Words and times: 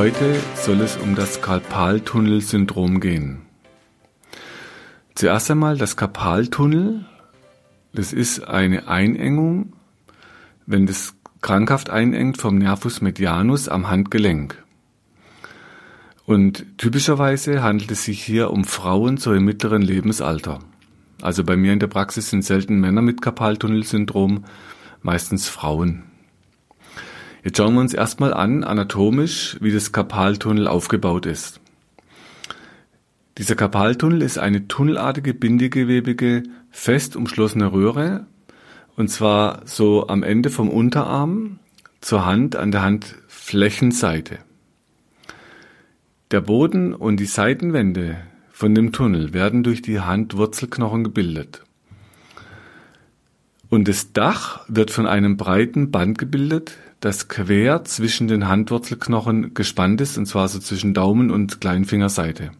Heute 0.00 0.34
soll 0.54 0.80
es 0.80 0.96
um 0.96 1.14
das 1.14 1.42
Karpaltunnelsyndrom 1.42 3.00
gehen. 3.00 3.42
Zuerst 5.14 5.50
einmal 5.50 5.76
das 5.76 5.94
Karpaltunnel. 5.94 7.04
Das 7.92 8.14
ist 8.14 8.48
eine 8.48 8.88
Einengung, 8.88 9.74
wenn 10.64 10.86
das 10.86 11.16
krankhaft 11.42 11.90
einengt 11.90 12.38
vom 12.38 12.56
Nervus 12.56 13.02
medianus 13.02 13.68
am 13.68 13.90
Handgelenk. 13.90 14.64
Und 16.24 16.64
typischerweise 16.78 17.62
handelt 17.62 17.90
es 17.90 18.04
sich 18.04 18.22
hier 18.22 18.52
um 18.52 18.64
Frauen 18.64 19.18
so 19.18 19.34
im 19.34 19.44
mittleren 19.44 19.82
Lebensalter. 19.82 20.60
Also 21.20 21.44
bei 21.44 21.58
mir 21.58 21.74
in 21.74 21.78
der 21.78 21.88
Praxis 21.88 22.30
sind 22.30 22.42
selten 22.42 22.80
Männer 22.80 23.02
mit 23.02 23.20
Karpaltunnelsyndrom, 23.20 24.46
meistens 25.02 25.50
Frauen. 25.50 26.09
Jetzt 27.42 27.56
schauen 27.56 27.74
wir 27.74 27.80
uns 27.80 27.94
erstmal 27.94 28.34
an, 28.34 28.64
anatomisch, 28.64 29.56
wie 29.60 29.72
das 29.72 29.92
Karpaltunnel 29.92 30.68
aufgebaut 30.68 31.24
ist. 31.24 31.60
Dieser 33.38 33.54
Karpaltunnel 33.54 34.20
ist 34.20 34.38
eine 34.38 34.68
tunnelartige, 34.68 35.32
bindegewebige, 35.32 36.42
fest 36.70 37.16
umschlossene 37.16 37.72
Röhre, 37.72 38.26
und 38.96 39.08
zwar 39.08 39.62
so 39.64 40.08
am 40.08 40.22
Ende 40.22 40.50
vom 40.50 40.68
Unterarm 40.68 41.58
zur 42.02 42.26
Hand 42.26 42.56
an 42.56 42.70
der 42.70 42.82
Handflächenseite. 42.82 44.38
Der 46.30 46.42
Boden 46.42 46.92
und 46.92 47.18
die 47.18 47.24
Seitenwände 47.26 48.18
von 48.50 48.74
dem 48.74 48.92
Tunnel 48.92 49.32
werden 49.32 49.62
durch 49.62 49.80
die 49.80 50.00
Handwurzelknochen 50.00 51.04
gebildet. 51.04 51.62
Und 53.70 53.88
das 53.88 54.12
Dach 54.12 54.64
wird 54.68 54.90
von 54.90 55.06
einem 55.06 55.38
breiten 55.38 55.90
Band 55.90 56.18
gebildet, 56.18 56.76
das 57.00 57.28
quer 57.28 57.84
zwischen 57.84 58.28
den 58.28 58.46
Handwurzelknochen 58.46 59.54
gespannt 59.54 60.00
ist, 60.00 60.18
und 60.18 60.26
zwar 60.26 60.48
so 60.48 60.58
zwischen 60.58 60.94
Daumen 60.94 61.30
und 61.30 61.60
Kleinfingerseite. 61.60 62.52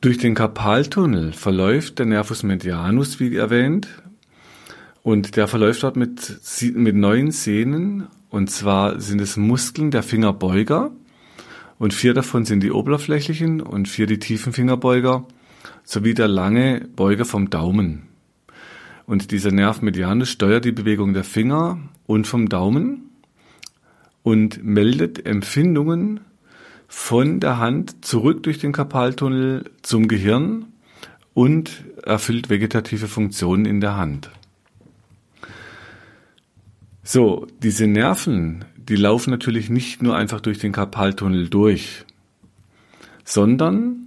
Durch 0.00 0.18
den 0.18 0.34
Karpaltunnel 0.34 1.32
verläuft 1.32 1.98
der 1.98 2.06
Nervus 2.06 2.42
medianus, 2.42 3.20
wie 3.20 3.36
erwähnt, 3.36 3.88
und 5.02 5.36
der 5.36 5.46
verläuft 5.46 5.82
dort 5.82 5.96
mit, 5.96 6.40
mit 6.74 6.96
neun 6.96 7.30
Sehnen, 7.30 8.08
und 8.28 8.50
zwar 8.50 9.00
sind 9.00 9.20
es 9.20 9.36
Muskeln 9.36 9.90
der 9.90 10.02
Fingerbeuger, 10.02 10.90
und 11.78 11.94
vier 11.94 12.14
davon 12.14 12.44
sind 12.44 12.62
die 12.62 12.72
oberflächlichen 12.72 13.60
und 13.60 13.88
vier 13.88 14.06
die 14.06 14.18
tiefen 14.18 14.52
Fingerbeuger, 14.52 15.26
sowie 15.84 16.14
der 16.14 16.28
lange 16.28 16.88
Beuger 16.96 17.24
vom 17.24 17.48
Daumen. 17.48 18.09
Und 19.10 19.32
dieser 19.32 19.50
Nerv 19.50 19.82
medianus 19.82 20.28
steuert 20.28 20.64
die 20.64 20.70
Bewegung 20.70 21.14
der 21.14 21.24
Finger 21.24 21.80
und 22.06 22.28
vom 22.28 22.48
Daumen 22.48 23.10
und 24.22 24.62
meldet 24.62 25.26
Empfindungen 25.26 26.20
von 26.86 27.40
der 27.40 27.58
Hand 27.58 28.04
zurück 28.04 28.44
durch 28.44 28.60
den 28.60 28.70
Karpaltunnel 28.70 29.68
zum 29.82 30.06
Gehirn 30.06 30.66
und 31.34 31.82
erfüllt 32.04 32.50
vegetative 32.50 33.08
Funktionen 33.08 33.64
in 33.64 33.80
der 33.80 33.96
Hand. 33.96 34.30
So, 37.02 37.48
diese 37.64 37.88
Nerven, 37.88 38.64
die 38.76 38.94
laufen 38.94 39.30
natürlich 39.30 39.70
nicht 39.70 40.04
nur 40.04 40.14
einfach 40.14 40.40
durch 40.40 40.60
den 40.60 40.70
Karpaltunnel 40.70 41.48
durch, 41.48 42.04
sondern 43.24 44.06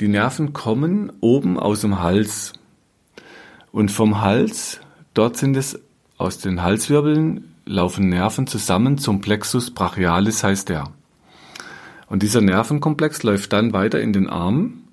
die 0.00 0.08
Nerven 0.08 0.52
kommen 0.52 1.10
oben 1.22 1.58
aus 1.58 1.80
dem 1.80 2.00
Hals. 2.00 2.52
Und 3.76 3.90
vom 3.90 4.22
Hals, 4.22 4.80
dort 5.12 5.36
sind 5.36 5.54
es 5.54 5.78
aus 6.16 6.38
den 6.38 6.62
Halswirbeln, 6.62 7.52
laufen 7.66 8.08
Nerven 8.08 8.46
zusammen 8.46 8.96
zum 8.96 9.20
Plexus 9.20 9.70
brachialis 9.70 10.42
heißt 10.42 10.70
der. 10.70 10.94
Und 12.06 12.22
dieser 12.22 12.40
Nervenkomplex 12.40 13.22
läuft 13.22 13.52
dann 13.52 13.74
weiter 13.74 14.00
in 14.00 14.14
den 14.14 14.30
Arm 14.30 14.84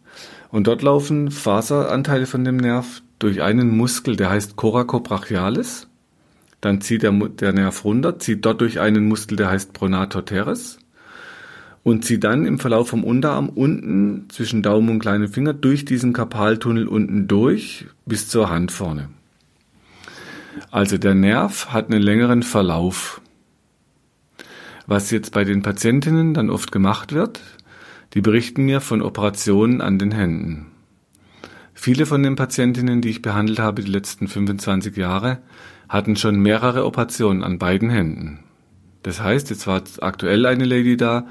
und 0.49 0.67
dort 0.67 0.81
laufen 0.81 1.31
Faseranteile 1.31 2.25
von 2.25 2.43
dem 2.43 2.57
Nerv 2.57 3.01
durch 3.19 3.41
einen 3.41 3.69
Muskel, 3.69 4.17
der 4.17 4.29
heißt 4.31 4.57
Coracobrachialis. 4.57 5.87
Dann 6.59 6.81
zieht 6.81 7.03
der, 7.03 7.13
der 7.13 7.53
Nerv 7.53 7.85
runter, 7.85 8.19
zieht 8.19 8.43
dort 8.43 8.59
durch 8.59 8.81
einen 8.81 9.07
Muskel, 9.07 9.37
der 9.37 9.49
heißt 9.49 9.71
Pronator 9.71 10.25
teres 10.25 10.82
und 11.83 12.05
zieht 12.05 12.23
dann 12.23 12.45
im 12.45 12.59
Verlauf 12.59 12.89
vom 12.89 13.03
Unterarm 13.03 13.49
unten 13.49 14.29
zwischen 14.29 14.63
Daumen 14.63 14.89
und 14.89 14.99
kleinen 14.99 15.27
Finger 15.27 15.53
durch 15.53 15.85
diesen 15.85 16.13
Karpaltunnel 16.13 16.87
unten 16.87 17.27
durch 17.27 17.85
bis 18.05 18.29
zur 18.29 18.49
Hand 18.49 18.71
vorne. 18.71 19.09
Also 20.71 20.97
der 20.97 21.13
Nerv 21.13 21.69
hat 21.73 21.91
einen 21.91 22.01
längeren 22.01 22.43
Verlauf. 22.43 23.21
Was 24.87 25.11
jetzt 25.11 25.33
bei 25.33 25.43
den 25.43 25.61
Patientinnen 25.61 26.33
dann 26.33 26.49
oft 26.49 26.71
gemacht 26.71 27.13
wird, 27.13 27.41
die 28.13 28.21
berichten 28.21 28.63
mir 28.63 28.79
von 28.79 29.01
Operationen 29.01 29.81
an 29.81 29.97
den 29.97 30.11
Händen. 30.11 30.67
Viele 31.73 32.05
von 32.05 32.21
den 32.23 32.35
Patientinnen, 32.35 33.01
die 33.01 33.09
ich 33.09 33.21
behandelt 33.21 33.59
habe 33.59 33.81
die 33.81 33.91
letzten 33.91 34.27
25 34.27 34.95
Jahre, 34.95 35.39
hatten 35.89 36.15
schon 36.15 36.39
mehrere 36.39 36.85
Operationen 36.85 37.43
an 37.43 37.59
beiden 37.59 37.89
Händen. 37.89 38.39
Das 39.01 39.21
heißt, 39.21 39.49
jetzt 39.49 39.67
war 39.67 39.81
aktuell 40.01 40.45
eine 40.45 40.65
Lady 40.65 40.95
da, 40.95 41.27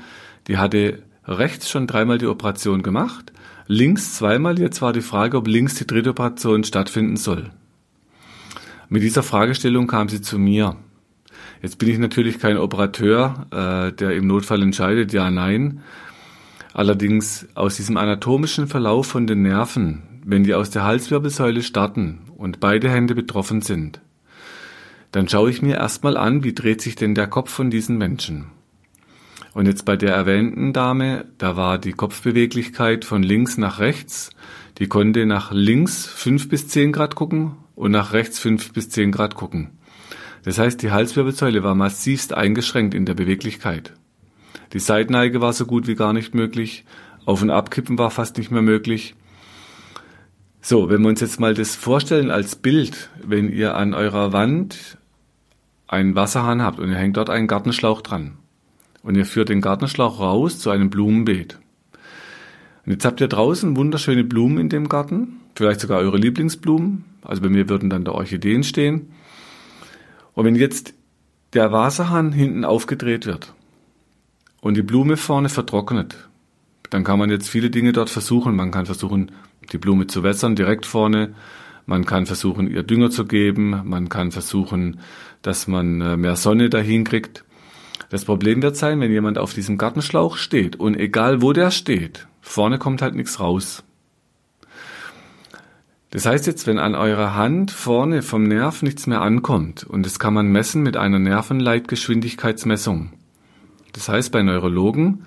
die 0.49 0.59
hatte 0.59 1.03
rechts 1.25 1.71
schon 1.71 1.87
dreimal 1.87 2.19
die 2.19 2.27
Operation 2.27 2.83
gemacht, 2.83 3.33
links 3.67 4.17
zweimal. 4.17 4.59
Jetzt 4.59 4.83
war 4.83 4.93
die 4.93 5.01
Frage, 5.01 5.37
ob 5.37 5.47
links 5.47 5.75
die 5.75 5.87
dritte 5.87 6.11
Operation 6.11 6.65
stattfinden 6.65 7.17
soll. 7.17 7.51
Mit 8.89 9.03
dieser 9.03 9.23
Fragestellung 9.23 9.87
kam 9.87 10.09
sie 10.09 10.21
zu 10.21 10.39
mir. 10.39 10.77
Jetzt 11.63 11.79
bin 11.79 11.89
ich 11.89 11.99
natürlich 11.99 12.39
kein 12.39 12.57
Operateur, 12.57 13.47
äh, 13.51 13.93
der 13.93 14.15
im 14.15 14.27
Notfall 14.27 14.63
entscheidet, 14.63 15.13
ja, 15.13 15.31
nein. 15.31 15.81
Allerdings 16.75 17.47
aus 17.55 17.77
diesem 17.77 17.97
anatomischen 17.97 18.67
Verlauf 18.67 19.07
von 19.07 19.27
den 19.27 19.43
Nerven, 19.43 20.03
wenn 20.25 20.45
die 20.45 20.55
aus 20.55 20.71
der 20.71 20.85
Halswirbelsäule 20.85 21.63
starten 21.63 22.21
und 22.37 22.61
beide 22.61 22.91
Hände 22.91 23.15
betroffen 23.15 23.63
sind, 23.63 24.01
dann 25.13 25.29
schaue 25.29 25.51
ich 25.51 25.63
mir 25.63 25.77
erstmal 25.77 26.17
an, 26.17 26.43
wie 26.43 26.55
dreht 26.55 26.81
sich 26.81 26.97
denn 26.97 27.15
der 27.15 27.29
Kopf 27.29 27.51
von 27.51 27.71
diesen 27.71 27.99
Menschen. 27.99 28.47
Und 29.55 29.67
jetzt 29.67 29.85
bei 29.85 29.97
der 29.97 30.15
erwähnten 30.15 30.73
Dame, 30.73 31.27
da 31.37 31.57
war 31.57 31.79
die 31.79 31.93
Kopfbeweglichkeit 31.93 33.05
von 33.05 33.23
links 33.23 33.59
nach 33.59 33.81
rechts. 33.81 34.31
Die 34.79 34.89
konnte 34.89 35.27
nach 35.27 35.53
links 35.53 36.07
fünf 36.07 36.49
bis 36.49 36.69
zehn 36.69 36.93
Grad 36.93 37.15
gucken 37.15 37.57
und 37.75 37.91
nach 37.91 38.15
rechts 38.15 38.39
fünf 38.39 38.73
bis 38.73 38.89
zehn 38.89 39.13
Grad 39.13 39.35
gucken. 39.35 39.71
Das 40.45 40.59
heißt, 40.59 40.83
die 40.83 40.91
Halswirbelsäule 40.91 41.63
war 41.63 41.75
massivst 41.75 42.33
eingeschränkt 42.33 42.95
in 42.95 43.05
der 43.05 43.15
Beweglichkeit. 43.15 43.93
Die 44.73 44.81
Seitneige 44.81 45.43
war 45.43 45.53
so 45.53 45.67
gut 45.67 45.87
wie 45.87 45.95
gar 45.97 46.15
nicht 46.15 46.35
möglich. 46.35 46.85
Auf- 47.27 47.43
und 47.43 47.51
Abkippen 47.51 47.99
war 47.99 48.11
fast 48.11 48.39
nicht 48.39 48.51
mehr 48.51 48.63
möglich. 48.63 49.15
So, 50.63 50.89
wenn 50.89 51.03
wir 51.03 51.09
uns 51.09 51.21
jetzt 51.21 51.41
mal 51.41 51.55
das 51.55 51.77
vorstellen 51.77 52.31
als 52.31 52.57
Bild, 52.57 53.11
wenn 53.23 53.53
ihr 53.53 53.77
an 53.77 53.93
eurer 53.93 54.33
Wand 54.33 54.97
einen 55.87 56.15
Wasserhahn 56.15 56.63
habt 56.63 56.79
und 56.79 56.89
ihr 56.89 56.97
hängt 56.97 57.19
dort 57.19 57.29
einen 57.29 57.49
Gartenschlauch 57.49 58.01
dran 58.01 58.39
und 59.03 59.17
ihr 59.17 59.27
führt 59.27 59.49
den 59.49 59.61
Gartenschlauch 59.61 60.21
raus 60.21 60.59
zu 60.59 60.71
einem 60.71 60.91
Blumenbeet. 60.91 61.59
Und 62.85 62.93
jetzt 62.93 63.05
habt 63.05 63.21
ihr 63.21 63.29
draußen 63.29 63.77
wunderschöne 63.77 64.25
Blumen 64.25 64.59
in 64.59 64.69
dem 64.69 64.89
Garten, 64.89 65.41
vielleicht 65.55 65.81
sogar 65.81 65.99
eure 65.99 66.19
Lieblingsblumen. 66.19 67.05
Also 67.23 67.43
bei 67.43 67.49
mir 67.49 67.69
würden 67.69 67.91
dann 67.91 68.05
da 68.05 68.13
Orchideen 68.13 68.65
stehen. 68.65 69.13
Und 70.35 70.45
wenn 70.45 70.57
jetzt 70.57 70.95
der 71.53 71.71
Wasserhahn 71.71 72.33
hinten 72.33 72.65
aufgedreht 72.65 73.27
wird 73.27 73.55
und 74.61 74.77
die 74.77 74.83
Blume 74.83 75.17
vorne 75.17 75.49
vertrocknet, 75.49 76.29
dann 76.91 77.05
kann 77.05 77.19
man 77.19 77.31
jetzt 77.31 77.49
viele 77.49 77.71
Dinge 77.71 77.93
dort 77.93 78.11
versuchen. 78.11 78.57
Man 78.57 78.71
kann 78.71 78.87
versuchen, 78.87 79.33
die 79.73 79.79
Blume 79.79 80.07
zu 80.07 80.23
wässern 80.23 80.57
direkt 80.57 80.87
vorne. 80.87 81.35
Man 81.87 82.05
kann 82.05 82.27
versuchen, 82.27 82.71
ihr 82.71 82.83
Dünger 82.83 83.11
zu 83.11 83.25
geben. 83.25 83.83
Man 83.85 84.09
kann 84.09 84.31
versuchen, 84.31 85.01
dass 85.43 85.67
man 85.67 86.01
äh, 86.01 86.17
mehr 86.17 86.37
Sonne 86.37 86.69
dahin 86.69 87.05
kriegt. 87.05 87.45
Das 88.13 88.27
Problem 88.27 88.61
wird 88.61 88.77
sein, 88.77 89.01
wenn 89.01 89.11
jemand 89.11 89.39
auf 89.39 89.55
diesem 89.55 89.79
Gartenschlauch 89.79 90.37
steht 90.37 90.77
und 90.77 90.99
egal 90.99 91.41
wo 91.41 91.55
der 91.55 91.71
steht, 91.71 92.29
vorne 92.43 92.79
kommt 92.79 93.01
halt 93.01 93.15
nichts 93.15 93.41
raus. 93.41 93.85
Das 96.11 96.27
heißt 96.27 96.47
jetzt, 96.47 96.67
wenn 96.67 96.79
an 96.79 96.95
eurer 96.95 97.35
Hand 97.35 97.71
vorne 97.71 98.21
vom 98.21 98.43
Nerv 98.43 98.83
nichts 98.83 99.07
mehr 99.07 99.23
ankommt, 99.23 99.85
und 99.85 100.05
das 100.05 100.19
kann 100.19 100.35
man 100.35 100.49
messen 100.49 100.83
mit 100.83 100.99
einer 100.99 101.19
Nervenleitgeschwindigkeitsmessung, 101.19 103.15
Das 103.95 104.11
heißt, 104.11 104.31
bei 104.31 104.43
Neurologen, 104.43 105.25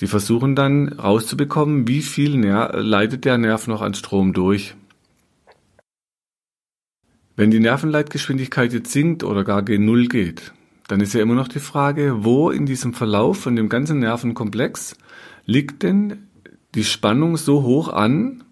die 0.00 0.06
versuchen 0.06 0.56
dann 0.56 0.94
rauszubekommen, 0.94 1.86
wie 1.88 2.00
viel 2.00 2.38
Ner 2.38 2.72
leitet 2.72 3.26
der 3.26 3.36
Nerv 3.36 3.66
noch 3.66 3.82
an 3.82 3.92
Strom 3.92 4.32
durch. 4.32 4.74
Wenn 7.36 7.50
die 7.50 7.60
Nervenleitgeschwindigkeit 7.60 8.72
jetzt 8.72 8.92
sinkt 8.92 9.24
oder 9.24 9.44
gar 9.44 9.62
gen 9.62 9.84
Null 9.84 10.06
geht, 10.06 10.54
dann 10.86 11.00
ist 11.00 11.14
ja 11.14 11.22
immer 11.22 11.34
noch 11.34 11.48
die 11.48 11.60
Frage, 11.60 12.24
wo 12.24 12.50
in 12.50 12.66
diesem 12.66 12.92
Verlauf 12.92 13.40
von 13.40 13.56
dem 13.56 13.68
ganzen 13.68 14.00
Nervenkomplex 14.00 14.96
liegt 15.46 15.82
denn 15.82 16.28
die 16.74 16.84
Spannung 16.84 17.36
so 17.36 17.62
hoch 17.62 17.88
an, 17.88 18.44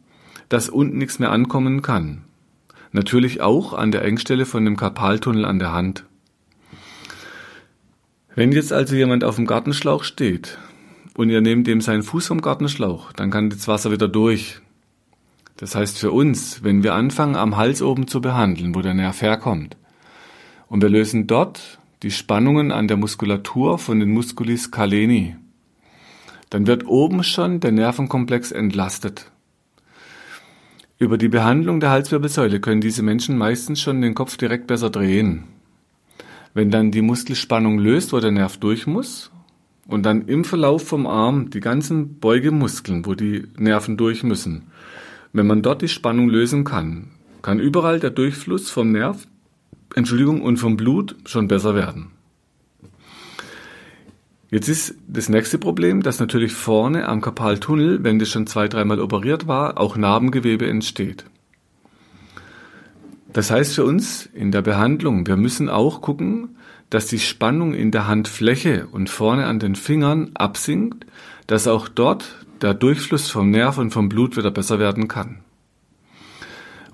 dass 0.48 0.68
unten 0.68 0.98
nichts 0.98 1.18
mehr 1.18 1.30
ankommen 1.30 1.82
kann. 1.82 2.24
Natürlich 2.92 3.40
auch 3.40 3.72
an 3.72 3.90
der 3.90 4.04
Engstelle 4.04 4.46
von 4.46 4.64
dem 4.64 4.76
Karpaltunnel 4.76 5.44
an 5.44 5.58
der 5.58 5.72
Hand. 5.72 6.04
Wenn 8.34 8.52
jetzt 8.52 8.72
also 8.72 8.94
jemand 8.94 9.24
auf 9.24 9.36
dem 9.36 9.46
Gartenschlauch 9.46 10.04
steht 10.04 10.58
und 11.14 11.28
ihr 11.28 11.40
nehmt 11.40 11.66
dem 11.66 11.80
seinen 11.80 12.02
Fuß 12.02 12.26
vom 12.26 12.40
Gartenschlauch, 12.40 13.12
dann 13.12 13.30
kann 13.30 13.50
das 13.50 13.68
Wasser 13.68 13.90
wieder 13.90 14.08
durch. 14.08 14.60
Das 15.56 15.74
heißt 15.74 15.98
für 15.98 16.12
uns, 16.12 16.62
wenn 16.64 16.82
wir 16.82 16.94
anfangen 16.94 17.36
am 17.36 17.56
Hals 17.56 17.82
oben 17.82 18.08
zu 18.08 18.20
behandeln, 18.20 18.74
wo 18.74 18.80
der 18.80 18.94
Nerv 18.94 19.20
herkommt, 19.20 19.76
und 20.68 20.80
wir 20.80 20.88
lösen 20.88 21.26
dort 21.26 21.78
die 22.02 22.10
Spannungen 22.10 22.72
an 22.72 22.88
der 22.88 22.96
Muskulatur 22.96 23.78
von 23.78 24.00
den 24.00 24.10
Musculis 24.10 24.70
caleni, 24.70 25.36
dann 26.50 26.66
wird 26.66 26.86
oben 26.86 27.22
schon 27.22 27.60
der 27.60 27.72
Nervenkomplex 27.72 28.52
entlastet. 28.52 29.30
Über 30.98 31.16
die 31.16 31.28
Behandlung 31.28 31.80
der 31.80 31.90
Halswirbelsäule 31.90 32.60
können 32.60 32.80
diese 32.80 33.02
Menschen 33.02 33.38
meistens 33.38 33.80
schon 33.80 34.02
den 34.02 34.14
Kopf 34.14 34.36
direkt 34.36 34.66
besser 34.66 34.90
drehen. 34.90 35.44
Wenn 36.54 36.70
dann 36.70 36.90
die 36.90 37.02
Muskelspannung 37.02 37.78
löst, 37.78 38.12
wo 38.12 38.20
der 38.20 38.30
Nerv 38.30 38.58
durch 38.58 38.86
muss, 38.86 39.30
und 39.88 40.04
dann 40.04 40.28
im 40.28 40.44
Verlauf 40.44 40.86
vom 40.86 41.06
Arm 41.06 41.50
die 41.50 41.60
ganzen 41.60 42.20
Beugemuskeln, 42.20 43.04
wo 43.04 43.14
die 43.14 43.44
Nerven 43.56 43.96
durch 43.96 44.22
müssen, 44.22 44.64
wenn 45.32 45.46
man 45.46 45.62
dort 45.62 45.82
die 45.82 45.88
Spannung 45.88 46.28
lösen 46.28 46.64
kann, 46.64 47.10
kann 47.40 47.58
überall 47.58 47.98
der 47.98 48.10
Durchfluss 48.10 48.70
vom 48.70 48.92
Nerv, 48.92 49.26
Entschuldigung, 49.94 50.42
und 50.42 50.56
vom 50.56 50.76
Blut 50.76 51.16
schon 51.26 51.48
besser 51.48 51.74
werden. 51.74 52.10
Jetzt 54.50 54.68
ist 54.68 54.94
das 55.08 55.30
nächste 55.30 55.58
Problem, 55.58 56.02
dass 56.02 56.20
natürlich 56.20 56.52
vorne 56.52 57.08
am 57.08 57.22
Karpaltunnel, 57.22 58.04
wenn 58.04 58.18
das 58.18 58.28
schon 58.28 58.46
zwei, 58.46 58.68
dreimal 58.68 59.00
operiert 59.00 59.46
war, 59.46 59.78
auch 59.80 59.96
Narbengewebe 59.96 60.68
entsteht. 60.68 61.24
Das 63.32 63.50
heißt 63.50 63.74
für 63.74 63.84
uns 63.84 64.26
in 64.26 64.52
der 64.52 64.60
Behandlung, 64.60 65.26
wir 65.26 65.38
müssen 65.38 65.70
auch 65.70 66.02
gucken, 66.02 66.56
dass 66.90 67.06
die 67.06 67.18
Spannung 67.18 67.72
in 67.72 67.90
der 67.90 68.06
Handfläche 68.06 68.88
und 68.92 69.08
vorne 69.08 69.46
an 69.46 69.58
den 69.58 69.74
Fingern 69.74 70.32
absinkt, 70.34 71.06
dass 71.46 71.66
auch 71.66 71.88
dort 71.88 72.44
der 72.60 72.74
Durchfluss 72.74 73.30
vom 73.30 73.50
Nerv 73.50 73.78
und 73.78 73.90
vom 73.90 74.10
Blut 74.10 74.36
wieder 74.36 74.50
besser 74.50 74.78
werden 74.78 75.08
kann. 75.08 75.38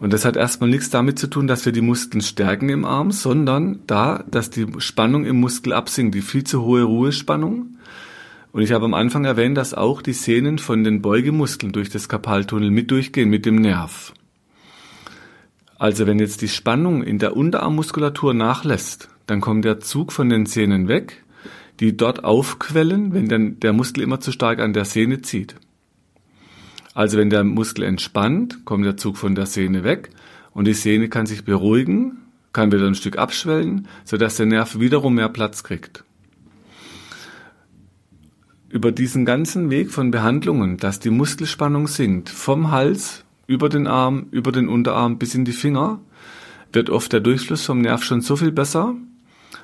Und 0.00 0.12
das 0.12 0.24
hat 0.24 0.36
erstmal 0.36 0.70
nichts 0.70 0.90
damit 0.90 1.18
zu 1.18 1.26
tun, 1.26 1.46
dass 1.46 1.64
wir 1.64 1.72
die 1.72 1.80
Muskeln 1.80 2.20
stärken 2.20 2.68
im 2.68 2.84
Arm, 2.84 3.10
sondern 3.10 3.80
da, 3.86 4.24
dass 4.30 4.50
die 4.50 4.66
Spannung 4.78 5.24
im 5.24 5.40
Muskel 5.40 5.72
absinkt, 5.72 6.14
die 6.14 6.22
viel 6.22 6.44
zu 6.44 6.62
hohe 6.62 6.84
Ruhespannung. 6.84 7.76
Und 8.52 8.62
ich 8.62 8.72
habe 8.72 8.84
am 8.84 8.94
Anfang 8.94 9.24
erwähnt, 9.24 9.56
dass 9.56 9.74
auch 9.74 10.00
die 10.00 10.12
Sehnen 10.12 10.58
von 10.58 10.84
den 10.84 11.02
Beugemuskeln 11.02 11.72
durch 11.72 11.90
das 11.90 12.08
Karpaltunnel 12.08 12.70
mit 12.70 12.90
durchgehen, 12.90 13.28
mit 13.28 13.44
dem 13.44 13.56
Nerv. 13.56 14.12
Also 15.78 16.06
wenn 16.06 16.18
jetzt 16.18 16.42
die 16.42 16.48
Spannung 16.48 17.02
in 17.02 17.18
der 17.18 17.36
Unterarmmuskulatur 17.36 18.34
nachlässt, 18.34 19.08
dann 19.26 19.40
kommt 19.40 19.64
der 19.64 19.80
Zug 19.80 20.12
von 20.12 20.28
den 20.28 20.46
Sehnen 20.46 20.88
weg, 20.88 21.24
die 21.80 21.96
dort 21.96 22.24
aufquellen, 22.24 23.12
wenn 23.12 23.28
dann 23.28 23.60
der 23.60 23.72
Muskel 23.72 24.02
immer 24.02 24.20
zu 24.20 24.32
stark 24.32 24.60
an 24.60 24.72
der 24.72 24.84
Sehne 24.84 25.22
zieht. 25.22 25.54
Also 26.98 27.16
wenn 27.16 27.30
der 27.30 27.44
Muskel 27.44 27.84
entspannt, 27.84 28.64
kommt 28.64 28.84
der 28.84 28.96
Zug 28.96 29.18
von 29.18 29.36
der 29.36 29.46
Sehne 29.46 29.84
weg 29.84 30.10
und 30.52 30.64
die 30.64 30.74
Sehne 30.74 31.08
kann 31.08 31.26
sich 31.26 31.44
beruhigen, 31.44 32.18
kann 32.52 32.72
wieder 32.72 32.88
ein 32.88 32.96
Stück 32.96 33.18
abschwellen, 33.18 33.86
sodass 34.04 34.34
der 34.34 34.46
Nerv 34.46 34.80
wiederum 34.80 35.14
mehr 35.14 35.28
Platz 35.28 35.62
kriegt. 35.62 36.02
Über 38.68 38.90
diesen 38.90 39.24
ganzen 39.24 39.70
Weg 39.70 39.92
von 39.92 40.10
Behandlungen, 40.10 40.76
dass 40.76 40.98
die 40.98 41.10
Muskelspannung 41.10 41.86
sinkt, 41.86 42.30
vom 42.30 42.72
Hals 42.72 43.24
über 43.46 43.68
den 43.68 43.86
Arm, 43.86 44.26
über 44.32 44.50
den 44.50 44.68
Unterarm 44.68 45.18
bis 45.18 45.36
in 45.36 45.44
die 45.44 45.52
Finger, 45.52 46.00
wird 46.72 46.90
oft 46.90 47.12
der 47.12 47.20
Durchfluss 47.20 47.64
vom 47.64 47.80
Nerv 47.80 48.02
schon 48.02 48.22
so 48.22 48.34
viel 48.34 48.50
besser, 48.50 48.96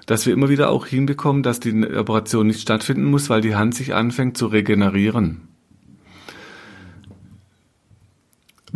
dass 0.06 0.24
wir 0.24 0.34
immer 0.34 0.50
wieder 0.50 0.70
auch 0.70 0.86
hinbekommen, 0.86 1.42
dass 1.42 1.58
die 1.58 1.84
Operation 1.84 2.46
nicht 2.46 2.60
stattfinden 2.60 3.06
muss, 3.10 3.28
weil 3.28 3.40
die 3.40 3.56
Hand 3.56 3.74
sich 3.74 3.92
anfängt 3.92 4.36
zu 4.36 4.46
regenerieren. 4.46 5.48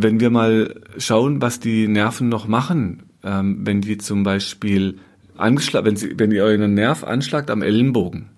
Wenn 0.00 0.20
wir 0.20 0.30
mal 0.30 0.80
schauen, 0.96 1.42
was 1.42 1.58
die 1.58 1.88
Nerven 1.88 2.28
noch 2.28 2.46
machen, 2.46 3.02
ähm, 3.24 3.66
wenn 3.66 3.80
die 3.80 3.98
zum 3.98 4.22
Beispiel 4.22 4.98
angeschlagen, 5.36 5.86
wenn, 5.86 6.18
wenn 6.20 6.30
ihr 6.30 6.44
euren 6.44 6.74
Nerv 6.74 7.02
anschlagt 7.02 7.50
am 7.50 7.62
Ellenbogen, 7.62 8.30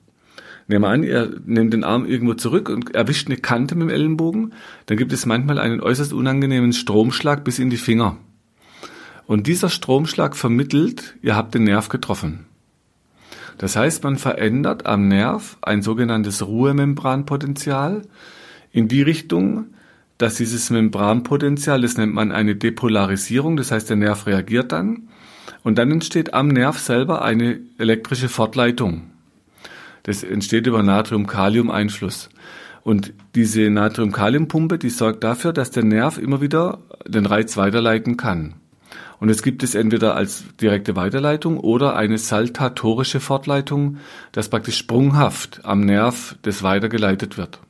Nehmen 0.69 0.85
wir 0.85 0.89
an, 0.89 1.03
ihr 1.03 1.41
nehmt 1.45 1.75
den 1.75 1.85
Arm 1.85 2.07
irgendwo 2.07 2.35
zurück 2.35 2.69
und 2.69 2.95
erwischt 2.95 3.27
eine 3.27 3.37
Kante 3.37 3.75
mit 3.75 3.89
dem 3.89 3.95
Ellenbogen, 3.95 4.55
dann 4.87 4.97
gibt 4.97 5.12
es 5.12 5.27
manchmal 5.27 5.59
einen 5.59 5.81
äußerst 5.81 6.12
unangenehmen 6.15 6.73
Stromschlag 6.73 7.43
bis 7.43 7.59
in 7.59 7.69
die 7.69 7.77
Finger. 7.77 8.17
Und 9.27 9.49
dieser 9.49 9.69
Stromschlag 9.69 10.37
vermittelt, 10.37 11.17
ihr 11.21 11.37
habt 11.37 11.55
den 11.55 11.65
Nerv 11.65 11.91
getroffen. 11.91 12.47
Das 13.59 13.77
heißt, 13.77 14.03
man 14.05 14.17
verändert 14.17 14.87
am 14.87 15.09
Nerv 15.09 15.59
ein 15.61 15.83
sogenanntes 15.83 16.47
Ruhemembranpotenzial 16.47 18.03
in 18.73 18.89
die 18.89 19.03
Richtung, 19.03 19.67
dass 20.20 20.34
dieses 20.34 20.69
Membranpotenzial, 20.69 21.81
das 21.81 21.96
nennt 21.96 22.12
man 22.12 22.31
eine 22.31 22.55
Depolarisierung, 22.55 23.56
das 23.56 23.70
heißt, 23.70 23.88
der 23.88 23.96
Nerv 23.96 24.26
reagiert 24.26 24.72
dann 24.72 25.08
und 25.62 25.78
dann 25.78 25.90
entsteht 25.90 26.34
am 26.34 26.49
Nerv 26.49 26.78
selber 26.78 27.22
eine 27.22 27.61
elektrische 27.78 28.28
Fortleitung. 28.28 29.11
Das 30.02 30.22
entsteht 30.22 30.67
über 30.67 30.82
Natrium-Kalium-Einfluss. 30.82 32.28
Und 32.82 33.12
diese 33.34 33.70
Natrium-Kalium-Pumpe, 33.70 34.78
die 34.78 34.90
sorgt 34.90 35.25
dafür, 35.25 35.52
dass 35.52 35.70
der 35.70 35.84
Nerv 35.84 36.19
immer 36.19 36.40
wieder 36.40 36.78
den 37.06 37.26
Reiz 37.26 37.56
weiterleiten 37.56 38.17
kann. 38.17 38.55
Und 39.20 39.28
es 39.28 39.43
gibt 39.43 39.62
es 39.62 39.75
entweder 39.75 40.17
als 40.17 40.44
direkte 40.61 40.96
Weiterleitung 40.96 41.58
oder 41.58 41.96
eine 41.96 42.19
saltatorische 42.19 43.20
Fortleitung, 43.20 43.99
das 44.32 44.49
praktisch 44.49 44.78
sprunghaft 44.78 45.61
am 45.62 45.81
Nerv 45.81 46.37
das 46.43 46.62
weitergeleitet 46.62 47.37
wird. 47.37 47.61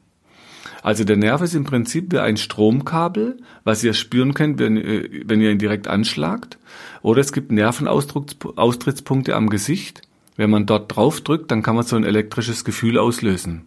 Also 0.82 1.04
der 1.04 1.16
Nerv 1.16 1.42
ist 1.42 1.54
im 1.54 1.64
Prinzip 1.64 2.12
wie 2.12 2.18
ein 2.18 2.36
Stromkabel, 2.36 3.36
was 3.64 3.84
ihr 3.84 3.92
spüren 3.92 4.34
könnt, 4.34 4.58
wenn, 4.58 4.76
äh, 4.76 5.22
wenn 5.26 5.40
ihr 5.40 5.50
ihn 5.50 5.58
direkt 5.58 5.88
anschlagt. 5.88 6.58
Oder 7.02 7.20
es 7.20 7.32
gibt 7.32 7.52
Nervenaustrittspunkte 7.52 9.34
am 9.34 9.50
Gesicht. 9.50 10.02
Wenn 10.36 10.50
man 10.50 10.66
dort 10.66 10.94
drauf 10.94 11.20
drückt, 11.20 11.50
dann 11.50 11.62
kann 11.62 11.76
man 11.76 11.84
so 11.84 11.96
ein 11.96 12.04
elektrisches 12.04 12.64
Gefühl 12.64 12.98
auslösen. 12.98 13.66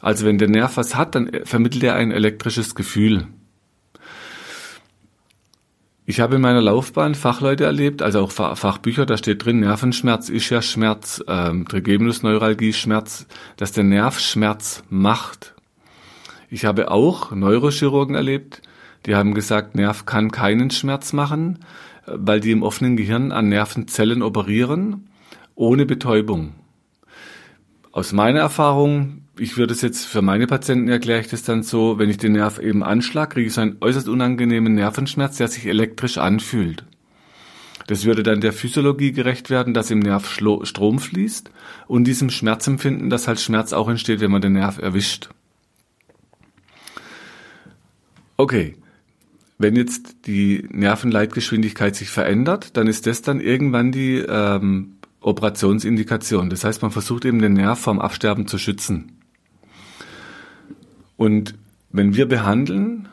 Also 0.00 0.26
wenn 0.26 0.38
der 0.38 0.48
Nerv 0.48 0.76
was 0.76 0.94
hat, 0.94 1.14
dann 1.14 1.30
vermittelt 1.44 1.84
er 1.84 1.94
ein 1.94 2.10
elektrisches 2.10 2.74
Gefühl. 2.74 3.26
Ich 6.06 6.18
habe 6.18 6.36
in 6.36 6.40
meiner 6.42 6.60
Laufbahn 6.60 7.14
Fachleute 7.14 7.64
erlebt, 7.64 8.02
also 8.02 8.20
auch 8.20 8.32
Fachbücher, 8.32 9.06
da 9.06 9.16
steht 9.16 9.44
drin, 9.44 9.60
Nervenschmerz 9.60 10.28
ist 10.28 10.50
ja 10.50 10.60
Schmerz, 10.60 11.22
ähm, 11.28 11.68
Trigeminusneuralgie 11.68 12.72
Schmerz, 12.72 13.26
dass 13.56 13.70
der 13.70 13.84
Nerv 13.84 14.18
Schmerz 14.18 14.82
macht. 14.88 15.54
Ich 16.50 16.64
habe 16.64 16.90
auch 16.90 17.30
Neurochirurgen 17.32 18.14
erlebt, 18.14 18.60
die 19.06 19.14
haben 19.14 19.34
gesagt, 19.34 19.74
Nerv 19.74 20.04
kann 20.04 20.30
keinen 20.30 20.70
Schmerz 20.70 21.12
machen, 21.12 21.60
äh, 22.06 22.12
weil 22.16 22.40
die 22.40 22.50
im 22.50 22.62
offenen 22.62 22.96
Gehirn 22.96 23.32
an 23.32 23.48
Nervenzellen 23.48 24.22
operieren, 24.22 25.08
ohne 25.54 25.86
Betäubung. 25.86 26.54
Aus 27.92 28.12
meiner 28.12 28.40
Erfahrung 28.40 29.20
ich 29.40 29.56
würde 29.56 29.72
es 29.72 29.80
jetzt 29.80 30.04
für 30.04 30.20
meine 30.20 30.46
Patienten 30.46 30.88
erkläre 30.88 31.20
ich 31.20 31.28
das 31.28 31.42
dann 31.42 31.62
so, 31.62 31.98
wenn 31.98 32.10
ich 32.10 32.18
den 32.18 32.32
Nerv 32.32 32.58
eben 32.58 32.82
anschlag, 32.82 33.30
kriege 33.30 33.46
ich 33.46 33.54
so 33.54 33.62
einen 33.62 33.78
äußerst 33.80 34.06
unangenehmen 34.06 34.74
Nervenschmerz, 34.74 35.38
der 35.38 35.48
sich 35.48 35.64
elektrisch 35.64 36.18
anfühlt. 36.18 36.84
Das 37.86 38.04
würde 38.04 38.22
dann 38.22 38.42
der 38.42 38.52
Physiologie 38.52 39.12
gerecht 39.12 39.48
werden, 39.48 39.72
dass 39.72 39.90
im 39.90 40.00
Nerv 40.00 40.28
Strom 40.28 40.98
fließt 40.98 41.50
und 41.88 42.04
diesem 42.04 42.28
Schmerzempfinden, 42.28 43.08
dass 43.08 43.28
halt 43.28 43.40
Schmerz 43.40 43.72
auch 43.72 43.88
entsteht, 43.88 44.20
wenn 44.20 44.30
man 44.30 44.42
den 44.42 44.52
Nerv 44.52 44.76
erwischt. 44.76 45.30
Okay, 48.40 48.74
wenn 49.58 49.76
jetzt 49.76 50.26
die 50.26 50.66
Nervenleitgeschwindigkeit 50.70 51.94
sich 51.94 52.08
verändert, 52.08 52.74
dann 52.78 52.86
ist 52.86 53.06
das 53.06 53.20
dann 53.20 53.38
irgendwann 53.38 53.92
die 53.92 54.16
ähm, 54.16 54.94
Operationsindikation. 55.20 56.48
Das 56.48 56.64
heißt, 56.64 56.80
man 56.80 56.90
versucht 56.90 57.26
eben 57.26 57.42
den 57.42 57.52
Nerv 57.52 57.78
vom 57.78 58.00
Absterben 58.00 58.46
zu 58.46 58.56
schützen. 58.56 59.18
Und 61.18 61.54
wenn 61.90 62.14
wir 62.14 62.26
behandeln 62.26 63.08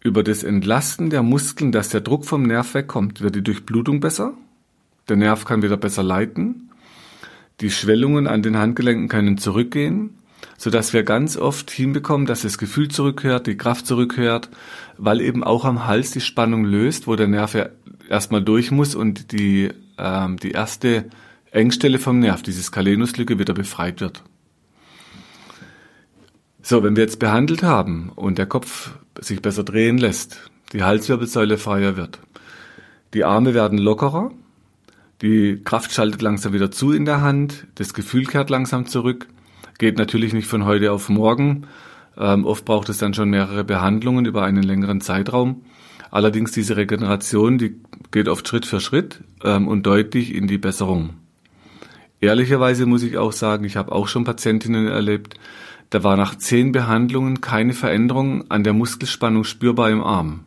über 0.00 0.24
das 0.24 0.42
Entlasten 0.42 1.10
der 1.10 1.22
Muskeln, 1.22 1.70
dass 1.70 1.90
der 1.90 2.00
Druck 2.00 2.24
vom 2.24 2.42
Nerv 2.42 2.74
wegkommt, 2.74 3.20
wird 3.20 3.36
die 3.36 3.44
Durchblutung 3.44 4.00
besser, 4.00 4.34
der 5.08 5.14
Nerv 5.14 5.44
kann 5.44 5.62
wieder 5.62 5.76
besser 5.76 6.02
leiten, 6.02 6.72
Die 7.60 7.70
Schwellungen 7.70 8.26
an 8.26 8.42
den 8.42 8.56
Handgelenken 8.56 9.06
können 9.06 9.38
zurückgehen, 9.38 10.18
so 10.58 10.70
dass 10.70 10.92
wir 10.92 11.02
ganz 11.02 11.36
oft 11.36 11.70
hinbekommen, 11.70 12.26
dass 12.26 12.42
das 12.42 12.58
Gefühl 12.58 12.88
zurückhört, 12.88 13.46
die 13.46 13.56
Kraft 13.56 13.86
zurückhört, 13.86 14.48
weil 14.96 15.20
eben 15.20 15.44
auch 15.44 15.64
am 15.64 15.86
Hals 15.86 16.10
die 16.10 16.20
Spannung 16.20 16.64
löst, 16.64 17.06
wo 17.06 17.16
der 17.16 17.28
Nerv 17.28 17.54
ja 17.54 17.68
erstmal 18.08 18.42
durch 18.42 18.70
muss 18.70 18.94
und 18.94 19.32
die, 19.32 19.70
ähm, 19.98 20.38
die 20.38 20.52
erste 20.52 21.06
Engstelle 21.50 21.98
vom 21.98 22.18
Nerv, 22.18 22.42
diese 22.42 22.62
Skalenuslücke, 22.62 23.38
wieder 23.38 23.54
befreit 23.54 24.00
wird. 24.00 24.22
So, 26.62 26.82
wenn 26.82 26.96
wir 26.96 27.04
jetzt 27.04 27.18
behandelt 27.18 27.62
haben 27.62 28.10
und 28.14 28.38
der 28.38 28.46
Kopf 28.46 28.90
sich 29.20 29.40
besser 29.40 29.62
drehen 29.62 29.98
lässt, 29.98 30.50
die 30.72 30.82
Halswirbelsäule 30.82 31.58
freier 31.58 31.96
wird, 31.96 32.18
die 33.14 33.24
Arme 33.24 33.54
werden 33.54 33.78
lockerer, 33.78 34.32
die 35.22 35.62
Kraft 35.64 35.92
schaltet 35.92 36.22
langsam 36.22 36.52
wieder 36.52 36.70
zu 36.70 36.92
in 36.92 37.04
der 37.04 37.20
Hand, 37.20 37.66
das 37.76 37.94
Gefühl 37.94 38.26
kehrt 38.26 38.50
langsam 38.50 38.86
zurück, 38.86 39.28
geht 39.78 39.98
natürlich 39.98 40.32
nicht 40.32 40.46
von 40.48 40.64
heute 40.64 40.92
auf 40.92 41.08
morgen. 41.08 41.66
Ähm, 42.16 42.44
oft 42.44 42.64
braucht 42.64 42.88
es 42.88 42.98
dann 42.98 43.14
schon 43.14 43.30
mehrere 43.30 43.64
Behandlungen 43.64 44.24
über 44.24 44.42
einen 44.44 44.62
längeren 44.62 45.00
Zeitraum. 45.00 45.62
Allerdings 46.10 46.52
diese 46.52 46.76
Regeneration, 46.76 47.58
die 47.58 47.76
geht 48.10 48.28
oft 48.28 48.46
Schritt 48.48 48.66
für 48.66 48.80
Schritt 48.80 49.22
ähm, 49.44 49.68
und 49.68 49.84
deutlich 49.84 50.34
in 50.34 50.46
die 50.46 50.58
Besserung. 50.58 51.10
Ehrlicherweise 52.20 52.86
muss 52.86 53.02
ich 53.02 53.18
auch 53.18 53.32
sagen, 53.32 53.64
ich 53.64 53.76
habe 53.76 53.92
auch 53.92 54.08
schon 54.08 54.24
Patientinnen 54.24 54.88
erlebt, 54.88 55.34
da 55.90 56.02
war 56.02 56.16
nach 56.16 56.36
zehn 56.36 56.72
Behandlungen 56.72 57.40
keine 57.40 57.72
Veränderung 57.72 58.50
an 58.50 58.64
der 58.64 58.72
Muskelspannung 58.72 59.44
spürbar 59.44 59.90
im 59.90 60.02
Arm. 60.02 60.44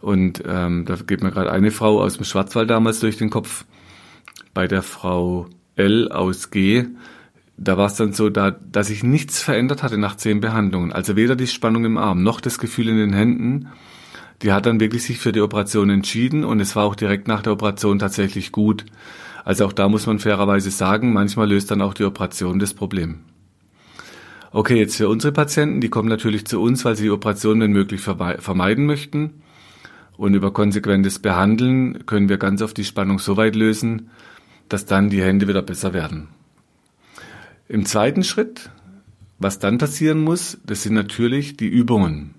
Und 0.00 0.42
ähm, 0.46 0.84
da 0.86 0.96
geht 0.96 1.22
mir 1.22 1.30
gerade 1.30 1.52
eine 1.52 1.70
Frau 1.70 2.02
aus 2.02 2.16
dem 2.16 2.24
Schwarzwald 2.24 2.70
damals 2.70 3.00
durch 3.00 3.16
den 3.16 3.30
Kopf. 3.30 3.64
Bei 4.52 4.66
der 4.66 4.82
Frau 4.82 5.46
L 5.76 6.10
aus 6.10 6.50
G, 6.50 6.86
da 7.62 7.76
war 7.76 7.86
es 7.86 7.94
dann 7.94 8.14
so, 8.14 8.30
da, 8.30 8.50
dass 8.50 8.86
sich 8.86 9.04
nichts 9.04 9.42
verändert 9.42 9.82
hatte 9.82 9.98
nach 9.98 10.16
zehn 10.16 10.40
Behandlungen. 10.40 10.92
Also 10.92 11.14
weder 11.14 11.36
die 11.36 11.46
Spannung 11.46 11.84
im 11.84 11.98
Arm 11.98 12.22
noch 12.22 12.40
das 12.40 12.58
Gefühl 12.58 12.88
in 12.88 12.96
den 12.96 13.12
Händen. 13.12 13.68
Die 14.40 14.52
hat 14.52 14.64
dann 14.64 14.80
wirklich 14.80 15.02
sich 15.02 15.18
für 15.18 15.32
die 15.32 15.42
Operation 15.42 15.90
entschieden 15.90 16.42
und 16.42 16.60
es 16.60 16.74
war 16.74 16.84
auch 16.84 16.94
direkt 16.94 17.28
nach 17.28 17.42
der 17.42 17.52
Operation 17.52 17.98
tatsächlich 17.98 18.50
gut. 18.50 18.86
Also 19.44 19.66
auch 19.66 19.74
da 19.74 19.90
muss 19.90 20.06
man 20.06 20.18
fairerweise 20.18 20.70
sagen, 20.70 21.12
manchmal 21.12 21.50
löst 21.50 21.70
dann 21.70 21.82
auch 21.82 21.92
die 21.92 22.04
Operation 22.04 22.58
das 22.58 22.72
Problem. 22.72 23.18
Okay, 24.52 24.78
jetzt 24.78 24.96
für 24.96 25.10
unsere 25.10 25.32
Patienten, 25.32 25.82
die 25.82 25.90
kommen 25.90 26.08
natürlich 26.08 26.46
zu 26.46 26.62
uns, 26.62 26.86
weil 26.86 26.96
sie 26.96 27.04
die 27.04 27.10
Operation 27.10 27.60
wenn 27.60 27.72
möglich 27.72 28.00
vermeiden 28.00 28.86
möchten. 28.86 29.42
Und 30.16 30.32
über 30.34 30.50
konsequentes 30.50 31.18
Behandeln 31.18 32.06
können 32.06 32.30
wir 32.30 32.38
ganz 32.38 32.62
oft 32.62 32.76
die 32.78 32.84
Spannung 32.84 33.18
so 33.18 33.36
weit 33.36 33.54
lösen, 33.54 34.08
dass 34.70 34.86
dann 34.86 35.10
die 35.10 35.22
Hände 35.22 35.46
wieder 35.46 35.62
besser 35.62 35.92
werden. 35.92 36.28
Im 37.70 37.86
zweiten 37.86 38.24
Schritt, 38.24 38.68
was 39.38 39.60
dann 39.60 39.78
passieren 39.78 40.18
muss, 40.24 40.58
das 40.66 40.82
sind 40.82 40.94
natürlich 40.94 41.56
die 41.56 41.68
Übungen. 41.68 42.34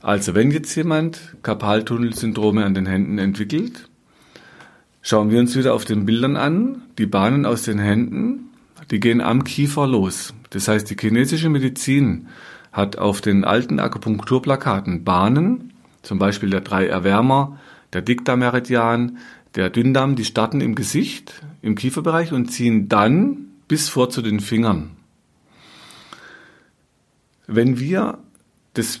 Also 0.00 0.34
wenn 0.34 0.50
jetzt 0.50 0.74
jemand 0.76 1.36
Karpaltunnelsyndrome 1.42 2.64
an 2.64 2.72
den 2.72 2.86
Händen 2.86 3.18
entwickelt, 3.18 3.90
schauen 5.02 5.28
wir 5.28 5.40
uns 5.40 5.54
wieder 5.56 5.74
auf 5.74 5.84
den 5.84 6.06
Bildern 6.06 6.38
an, 6.38 6.80
die 6.96 7.04
Bahnen 7.04 7.44
aus 7.44 7.64
den 7.64 7.78
Händen, 7.78 8.48
die 8.90 8.98
gehen 8.98 9.20
am 9.20 9.44
Kiefer 9.44 9.86
los. 9.86 10.32
Das 10.48 10.68
heißt, 10.68 10.88
die 10.88 10.96
chinesische 10.98 11.50
Medizin 11.50 12.28
hat 12.72 12.96
auf 12.96 13.20
den 13.20 13.44
alten 13.44 13.78
Akupunkturplakaten 13.78 15.04
Bahnen, 15.04 15.74
zum 16.00 16.18
Beispiel 16.18 16.48
der 16.48 16.62
drei 16.62 16.86
Erwärmer, 16.86 17.60
der 17.92 18.00
Dickdarmmeridian, 18.00 19.18
der 19.54 19.68
Dünndarm, 19.68 20.16
die 20.16 20.24
starten 20.24 20.62
im 20.62 20.74
Gesicht, 20.74 21.42
im 21.60 21.74
Kieferbereich 21.74 22.32
und 22.32 22.50
ziehen 22.50 22.88
dann 22.88 23.50
bis 23.68 23.88
vor 23.88 24.10
zu 24.10 24.22
den 24.22 24.40
Fingern. 24.40 24.90
Wenn 27.46 27.78
wir 27.78 28.18
das 28.74 29.00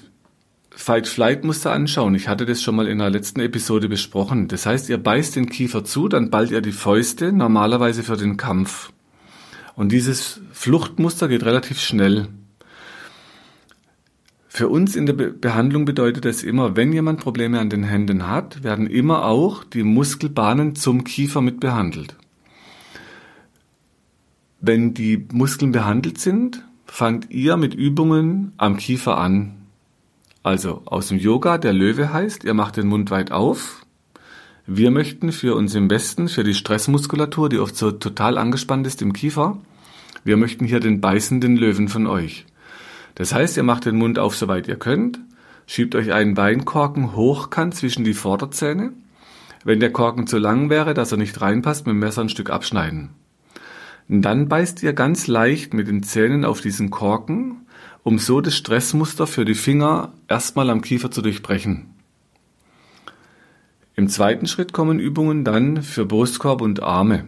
Fight-Flight-Muster 0.70 1.72
anschauen, 1.72 2.14
ich 2.14 2.28
hatte 2.28 2.46
das 2.46 2.62
schon 2.62 2.76
mal 2.76 2.88
in 2.88 2.98
der 2.98 3.10
letzten 3.10 3.40
Episode 3.40 3.88
besprochen, 3.88 4.48
das 4.48 4.66
heißt, 4.66 4.88
ihr 4.88 4.98
beißt 4.98 5.36
den 5.36 5.48
Kiefer 5.48 5.84
zu, 5.84 6.08
dann 6.08 6.30
ballt 6.30 6.50
ihr 6.50 6.60
die 6.60 6.72
Fäuste, 6.72 7.32
normalerweise 7.32 8.02
für 8.02 8.16
den 8.16 8.36
Kampf. 8.36 8.92
Und 9.76 9.92
dieses 9.92 10.40
Fluchtmuster 10.52 11.28
geht 11.28 11.44
relativ 11.44 11.80
schnell. 11.80 12.28
Für 14.48 14.68
uns 14.68 14.94
in 14.94 15.06
der 15.06 15.14
Be 15.14 15.32
Behandlung 15.32 15.84
bedeutet 15.84 16.26
es 16.26 16.44
immer, 16.44 16.76
wenn 16.76 16.92
jemand 16.92 17.18
Probleme 17.18 17.58
an 17.58 17.70
den 17.70 17.82
Händen 17.82 18.28
hat, 18.28 18.62
werden 18.62 18.86
immer 18.86 19.24
auch 19.24 19.64
die 19.64 19.82
Muskelbahnen 19.82 20.76
zum 20.76 21.02
Kiefer 21.02 21.40
mit 21.40 21.58
behandelt. 21.58 22.16
Wenn 24.66 24.94
die 24.94 25.26
Muskeln 25.30 25.72
behandelt 25.72 26.16
sind, 26.16 26.64
fangt 26.86 27.30
ihr 27.30 27.58
mit 27.58 27.74
Übungen 27.74 28.54
am 28.56 28.78
Kiefer 28.78 29.18
an. 29.18 29.56
Also 30.42 30.80
aus 30.86 31.08
dem 31.08 31.18
Yoga, 31.18 31.58
der 31.58 31.74
Löwe 31.74 32.14
heißt, 32.14 32.44
ihr 32.44 32.54
macht 32.54 32.78
den 32.78 32.86
Mund 32.86 33.10
weit 33.10 33.30
auf. 33.30 33.84
Wir 34.66 34.90
möchten 34.90 35.32
für 35.32 35.54
uns 35.54 35.74
im 35.74 35.90
Westen, 35.90 36.28
für 36.28 36.44
die 36.44 36.54
Stressmuskulatur, 36.54 37.50
die 37.50 37.58
oft 37.58 37.76
so 37.76 37.90
total 37.90 38.38
angespannt 38.38 38.86
ist 38.86 39.02
im 39.02 39.12
Kiefer, 39.12 39.58
wir 40.24 40.38
möchten 40.38 40.64
hier 40.64 40.80
den 40.80 41.02
beißenden 41.02 41.58
Löwen 41.58 41.88
von 41.88 42.06
euch. 42.06 42.46
Das 43.16 43.34
heißt, 43.34 43.58
ihr 43.58 43.64
macht 43.64 43.84
den 43.84 43.98
Mund 43.98 44.18
auf, 44.18 44.34
soweit 44.34 44.66
ihr 44.66 44.76
könnt, 44.76 45.20
schiebt 45.66 45.94
euch 45.94 46.14
einen 46.14 46.38
Weinkorken 46.38 47.14
hochkant 47.14 47.74
zwischen 47.74 48.04
die 48.04 48.14
Vorderzähne. 48.14 48.94
Wenn 49.62 49.80
der 49.80 49.92
Korken 49.92 50.26
zu 50.26 50.38
lang 50.38 50.70
wäre, 50.70 50.94
dass 50.94 51.12
er 51.12 51.18
nicht 51.18 51.42
reinpasst, 51.42 51.84
mit 51.84 51.92
dem 51.92 51.98
Messer 51.98 52.22
ein 52.22 52.30
Stück 52.30 52.48
abschneiden. 52.48 53.10
Dann 54.08 54.48
beißt 54.48 54.82
ihr 54.82 54.92
ganz 54.92 55.26
leicht 55.26 55.72
mit 55.72 55.88
den 55.88 56.02
Zähnen 56.02 56.44
auf 56.44 56.60
diesen 56.60 56.90
Korken, 56.90 57.66
um 58.02 58.18
so 58.18 58.40
das 58.40 58.54
Stressmuster 58.54 59.26
für 59.26 59.44
die 59.44 59.54
Finger 59.54 60.12
erstmal 60.28 60.68
am 60.70 60.82
Kiefer 60.82 61.10
zu 61.10 61.22
durchbrechen. 61.22 61.86
Im 63.96 64.08
zweiten 64.08 64.46
Schritt 64.46 64.72
kommen 64.72 64.98
Übungen 64.98 65.44
dann 65.44 65.82
für 65.82 66.04
Brustkorb 66.04 66.60
und 66.60 66.82
Arme. 66.82 67.24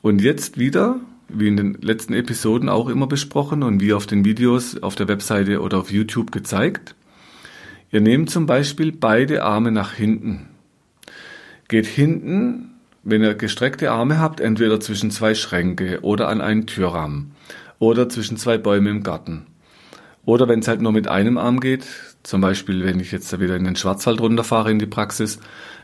Und 0.00 0.22
jetzt 0.22 0.58
wieder 0.58 1.00
wie 1.28 1.48
in 1.48 1.56
den 1.56 1.74
letzten 1.82 2.14
Episoden 2.14 2.68
auch 2.68 2.88
immer 2.88 3.06
besprochen 3.06 3.62
und 3.62 3.80
wie 3.80 3.92
auf 3.92 4.06
den 4.06 4.24
Videos 4.24 4.82
auf 4.82 4.94
der 4.94 5.08
Webseite 5.08 5.60
oder 5.60 5.78
auf 5.78 5.90
YouTube 5.92 6.32
gezeigt. 6.32 6.94
Ihr 7.90 8.00
nehmt 8.00 8.30
zum 8.30 8.46
Beispiel 8.46 8.92
beide 8.92 9.42
Arme 9.42 9.70
nach 9.70 9.92
hinten. 9.92 10.48
Geht 11.68 11.86
hinten, 11.86 12.77
wenn 13.10 13.22
ihr 13.22 13.34
gestreckte 13.34 13.90
Arme 13.90 14.18
habt, 14.18 14.40
entweder 14.40 14.80
zwischen 14.80 15.10
zwei 15.10 15.34
Schränke 15.34 16.00
oder 16.02 16.28
an 16.28 16.40
einen 16.40 16.66
Türrahmen 16.66 17.32
oder 17.78 18.08
zwischen 18.08 18.36
zwei 18.36 18.58
Bäume 18.58 18.90
im 18.90 19.02
Garten. 19.02 19.46
Oder 20.24 20.48
wenn 20.48 20.60
es 20.60 20.68
halt 20.68 20.80
nur 20.80 20.92
mit 20.92 21.08
einem 21.08 21.38
Arm 21.38 21.60
geht, 21.60 21.86
zum 22.22 22.40
Beispiel 22.40 22.84
wenn 22.84 23.00
ich 23.00 23.12
jetzt 23.12 23.38
wieder 23.40 23.56
in 23.56 23.64
den 23.64 23.76
Schwarzwald 23.76 24.20
runterfahre 24.20 24.70
in 24.70 24.78
die 24.78 24.86
Praxis, 24.86 25.38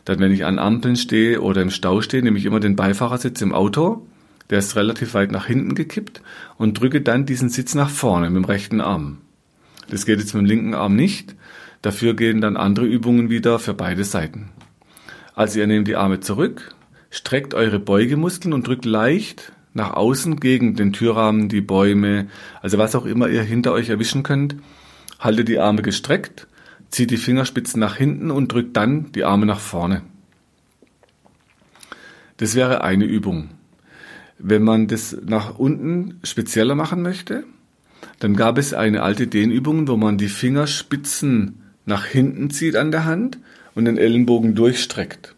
dann 0.04 0.18
wenn 0.18 0.32
ich 0.32 0.44
an 0.44 0.58
Ampeln 0.58 0.96
stehe 0.96 1.40
oder 1.40 1.62
im 1.62 1.70
Stau 1.70 2.00
stehe, 2.00 2.22
nehme 2.22 2.38
ich 2.38 2.44
immer 2.44 2.60
den 2.60 2.76
Beifahrersitz 2.76 3.40
im 3.40 3.54
Auto 3.54 4.06
der 4.50 4.58
ist 4.58 4.76
relativ 4.76 5.14
weit 5.14 5.32
nach 5.32 5.46
hinten 5.46 5.74
gekippt 5.74 6.22
und 6.58 6.78
drücke 6.78 7.00
dann 7.00 7.26
diesen 7.26 7.48
Sitz 7.48 7.74
nach 7.74 7.90
vorne 7.90 8.30
mit 8.30 8.42
dem 8.42 8.44
rechten 8.44 8.80
Arm. 8.80 9.18
Das 9.90 10.06
geht 10.06 10.18
jetzt 10.18 10.34
mit 10.34 10.42
dem 10.42 10.46
linken 10.46 10.74
Arm 10.74 10.96
nicht. 10.96 11.34
Dafür 11.82 12.14
gehen 12.14 12.40
dann 12.40 12.56
andere 12.56 12.86
Übungen 12.86 13.30
wieder 13.30 13.58
für 13.58 13.74
beide 13.74 14.04
Seiten. 14.04 14.50
Also 15.34 15.60
ihr 15.60 15.66
nehmt 15.66 15.88
die 15.88 15.96
Arme 15.96 16.20
zurück, 16.20 16.74
streckt 17.14 17.54
eure 17.54 17.78
Beugemuskeln 17.78 18.52
und 18.52 18.66
drückt 18.66 18.84
leicht 18.84 19.52
nach 19.72 19.92
außen 19.92 20.40
gegen 20.40 20.74
den 20.74 20.92
Türrahmen, 20.92 21.48
die 21.48 21.60
Bäume, 21.60 22.26
also 22.60 22.76
was 22.76 22.96
auch 22.96 23.06
immer 23.06 23.28
ihr 23.28 23.42
hinter 23.42 23.72
euch 23.72 23.88
erwischen 23.88 24.24
könnt. 24.24 24.56
Haltet 25.20 25.46
die 25.46 25.60
Arme 25.60 25.82
gestreckt, 25.82 26.48
zieht 26.90 27.12
die 27.12 27.16
Fingerspitzen 27.16 27.78
nach 27.78 27.96
hinten 27.96 28.32
und 28.32 28.52
drückt 28.52 28.76
dann 28.76 29.12
die 29.12 29.22
Arme 29.22 29.46
nach 29.46 29.60
vorne. 29.60 30.02
Das 32.38 32.56
wäre 32.56 32.82
eine 32.82 33.04
Übung. 33.04 33.50
Wenn 34.38 34.64
man 34.64 34.88
das 34.88 35.16
nach 35.24 35.56
unten 35.56 36.18
spezieller 36.24 36.74
machen 36.74 37.00
möchte, 37.00 37.44
dann 38.18 38.34
gab 38.34 38.58
es 38.58 38.74
eine 38.74 39.02
alte 39.02 39.28
Dehnübung, 39.28 39.86
wo 39.86 39.96
man 39.96 40.18
die 40.18 40.28
Fingerspitzen 40.28 41.62
nach 41.86 42.06
hinten 42.06 42.50
zieht 42.50 42.74
an 42.74 42.90
der 42.90 43.04
Hand 43.04 43.38
und 43.76 43.84
den 43.84 43.98
Ellenbogen 43.98 44.56
durchstreckt. 44.56 45.33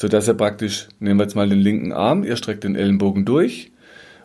So 0.00 0.08
dass 0.08 0.26
er 0.26 0.32
praktisch, 0.32 0.88
nehmen 0.98 1.20
wir 1.20 1.24
jetzt 1.24 1.34
mal 1.34 1.50
den 1.50 1.58
linken 1.58 1.92
Arm, 1.92 2.24
ihr 2.24 2.36
streckt 2.36 2.64
den 2.64 2.74
Ellenbogen 2.74 3.26
durch 3.26 3.70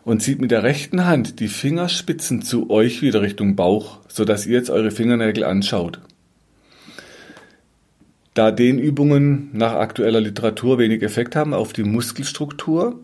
und 0.04 0.22
zieht 0.22 0.40
mit 0.40 0.50
der 0.50 0.62
rechten 0.62 1.04
Hand 1.04 1.38
die 1.38 1.48
Fingerspitzen 1.48 2.40
zu 2.40 2.70
euch 2.70 3.02
wieder 3.02 3.20
Richtung 3.20 3.56
Bauch, 3.56 3.98
so 4.08 4.24
dass 4.24 4.46
ihr 4.46 4.54
jetzt 4.54 4.70
eure 4.70 4.90
Fingernägel 4.90 5.44
anschaut. 5.44 6.00
Da 8.32 8.52
Dehnübungen 8.52 9.50
nach 9.52 9.74
aktueller 9.74 10.22
Literatur 10.22 10.78
wenig 10.78 11.02
Effekt 11.02 11.36
haben 11.36 11.52
auf 11.52 11.74
die 11.74 11.84
Muskelstruktur, 11.84 12.98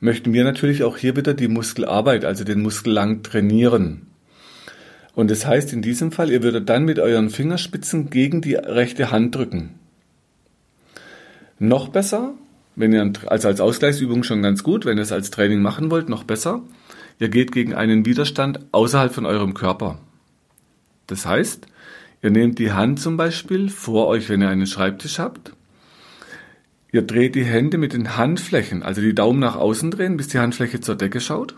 möchten 0.00 0.34
wir 0.34 0.44
natürlich 0.44 0.82
auch 0.82 0.98
hier 0.98 1.16
wieder 1.16 1.32
die 1.32 1.48
Muskelarbeit, 1.48 2.26
also 2.26 2.44
den 2.44 2.60
Muskel 2.60 2.92
lang 2.92 3.22
trainieren. 3.22 4.08
Und 5.14 5.30
das 5.30 5.46
heißt 5.46 5.72
in 5.72 5.80
diesem 5.80 6.12
Fall, 6.12 6.30
ihr 6.30 6.42
würdet 6.42 6.68
dann 6.68 6.84
mit 6.84 6.98
euren 6.98 7.30
Fingerspitzen 7.30 8.10
gegen 8.10 8.42
die 8.42 8.56
rechte 8.56 9.10
Hand 9.10 9.34
drücken. 9.36 9.79
Noch 11.62 11.88
besser, 11.88 12.32
wenn 12.74 12.94
ihr 12.94 13.12
also 13.26 13.48
als 13.48 13.60
Ausgleichsübung 13.60 14.22
schon 14.22 14.40
ganz 14.40 14.62
gut, 14.62 14.86
wenn 14.86 14.96
ihr 14.96 15.02
es 15.02 15.12
als 15.12 15.30
Training 15.30 15.60
machen 15.60 15.90
wollt, 15.90 16.08
noch 16.08 16.24
besser. 16.24 16.62
Ihr 17.18 17.28
geht 17.28 17.52
gegen 17.52 17.74
einen 17.74 18.06
Widerstand 18.06 18.60
außerhalb 18.72 19.12
von 19.12 19.26
eurem 19.26 19.52
Körper. 19.52 19.98
Das 21.06 21.26
heißt, 21.26 21.66
ihr 22.22 22.30
nehmt 22.30 22.58
die 22.58 22.72
Hand 22.72 22.98
zum 22.98 23.18
Beispiel 23.18 23.68
vor 23.68 24.06
euch, 24.06 24.30
wenn 24.30 24.40
ihr 24.40 24.48
einen 24.48 24.66
Schreibtisch 24.66 25.18
habt. 25.18 25.52
Ihr 26.92 27.02
dreht 27.02 27.34
die 27.34 27.44
Hände 27.44 27.76
mit 27.76 27.92
den 27.92 28.16
Handflächen, 28.16 28.82
also 28.82 29.02
die 29.02 29.14
Daumen 29.14 29.38
nach 29.38 29.56
außen 29.56 29.90
drehen, 29.90 30.16
bis 30.16 30.28
die 30.28 30.38
Handfläche 30.38 30.80
zur 30.80 30.96
Decke 30.96 31.20
schaut. 31.20 31.56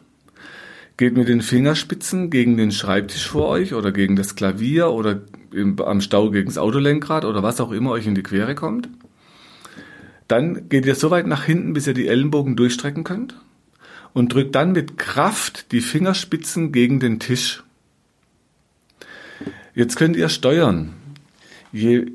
Geht 0.97 1.17
mit 1.17 1.29
den 1.29 1.43
Fingerspitzen 1.43 2.29
gegen 2.29 2.57
den 2.57 2.73
Schreibtisch 2.73 3.29
vor 3.29 3.47
euch 3.47 3.73
oder 3.73 3.93
gegen 3.93 4.17
das 4.17 4.35
Klavier 4.35 4.91
oder 4.91 5.21
im, 5.53 5.81
am 5.81 6.01
Stau 6.01 6.33
gegen 6.33 6.49
das 6.49 6.59
Autolenkrad 6.59 7.25
oder 7.25 7.45
was 7.45 7.61
auch 7.61 7.71
immer 7.71 7.93
euch 7.93 8.09
in 8.09 8.17
die 8.17 8.25
Quere 8.25 8.57
kommt. 8.57 8.89
Dann 10.33 10.71
geht 10.71 10.87
ihr 10.87 10.95
so 10.95 11.11
weit 11.11 11.27
nach 11.27 11.45
hinten, 11.45 11.75
bis 11.75 11.87
ihr 11.87 11.93
die 11.93 12.09
Ellenbogen 12.09 12.57
durchstrecken 12.57 13.05
könnt 13.05 13.39
und 14.15 14.33
drückt 14.33 14.55
dann 14.55 14.73
mit 14.73 14.97
Kraft 14.97 15.73
die 15.73 15.83
Fingerspitzen 15.83 16.73
gegen 16.73 17.01
den 17.01 17.21
Tisch. 17.21 17.63
Jetzt 19.75 19.97
könnt 19.97 20.17
ihr 20.17 20.31
steuern. 20.31 20.95
Je, 21.71 22.07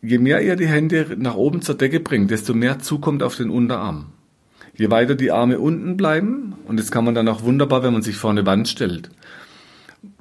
je 0.00 0.16
mehr 0.16 0.40
ihr 0.40 0.56
die 0.56 0.68
Hände 0.68 1.16
nach 1.18 1.34
oben 1.34 1.60
zur 1.60 1.74
Decke 1.74 2.00
bringt, 2.00 2.30
desto 2.30 2.54
mehr 2.54 2.78
zukommt 2.78 3.22
auf 3.22 3.36
den 3.36 3.50
Unterarm. 3.50 4.06
Je 4.74 4.90
weiter 4.90 5.14
die 5.14 5.30
Arme 5.30 5.58
unten 5.58 5.98
bleiben, 5.98 6.54
und 6.66 6.80
das 6.80 6.90
kann 6.90 7.04
man 7.04 7.14
dann 7.14 7.28
auch 7.28 7.42
wunderbar, 7.42 7.82
wenn 7.82 7.92
man 7.92 8.00
sich 8.00 8.16
vor 8.16 8.30
eine 8.30 8.46
Wand 8.46 8.68
stellt. 8.68 9.10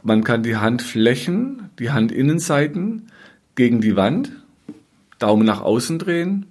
Man 0.01 0.25
kann 0.25 0.43
die 0.43 0.57
Handflächen, 0.57 1.69
die 1.79 1.93
Handinnenseiten 1.93 3.03
gegen 3.55 3.79
die 3.79 3.95
Wand, 3.95 4.33
Daumen 5.19 5.45
nach 5.45 5.61
außen 5.61 5.99
drehen, 5.99 6.47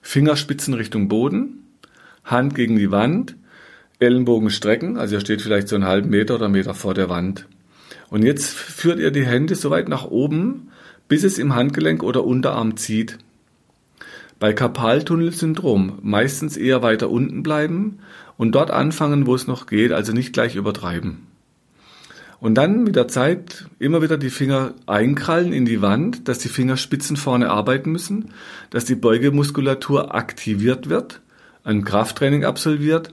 Fingerspitzen 0.00 0.74
Richtung 0.74 1.08
Boden, 1.08 1.64
Hand 2.24 2.54
gegen 2.54 2.76
die 2.76 2.90
Wand, 2.90 3.36
Ellenbogen 3.98 4.50
strecken, 4.50 4.96
also 4.96 5.16
ihr 5.16 5.20
steht 5.20 5.42
vielleicht 5.42 5.68
so 5.68 5.74
einen 5.74 5.86
halben 5.86 6.10
Meter 6.10 6.36
oder 6.36 6.48
Meter 6.48 6.74
vor 6.74 6.94
der 6.94 7.08
Wand. 7.08 7.46
Und 8.10 8.22
jetzt 8.22 8.50
führt 8.50 9.00
ihr 9.00 9.10
die 9.10 9.26
Hände 9.26 9.54
so 9.54 9.70
weit 9.70 9.88
nach 9.88 10.06
oben, 10.06 10.70
bis 11.08 11.24
es 11.24 11.38
im 11.38 11.54
Handgelenk 11.54 12.02
oder 12.02 12.24
Unterarm 12.24 12.76
zieht. 12.76 13.18
Bei 14.38 14.52
Karpaltunnelsyndrom 14.52 15.98
meistens 16.02 16.56
eher 16.56 16.82
weiter 16.82 17.10
unten 17.10 17.42
bleiben 17.42 17.98
und 18.36 18.54
dort 18.54 18.70
anfangen, 18.70 19.26
wo 19.26 19.34
es 19.34 19.48
noch 19.48 19.66
geht, 19.66 19.90
also 19.90 20.12
nicht 20.12 20.32
gleich 20.32 20.54
übertreiben. 20.54 21.26
Und 22.40 22.54
dann 22.54 22.84
mit 22.84 22.94
der 22.94 23.08
Zeit 23.08 23.66
immer 23.80 24.00
wieder 24.00 24.16
die 24.16 24.30
Finger 24.30 24.74
einkrallen 24.86 25.52
in 25.52 25.64
die 25.64 25.82
Wand, 25.82 26.28
dass 26.28 26.38
die 26.38 26.48
Fingerspitzen 26.48 27.16
vorne 27.16 27.50
arbeiten 27.50 27.90
müssen, 27.90 28.30
dass 28.70 28.84
die 28.84 28.94
Beugemuskulatur 28.94 30.14
aktiviert 30.14 30.88
wird, 30.88 31.20
ein 31.64 31.84
Krafttraining 31.84 32.44
absolviert, 32.44 33.12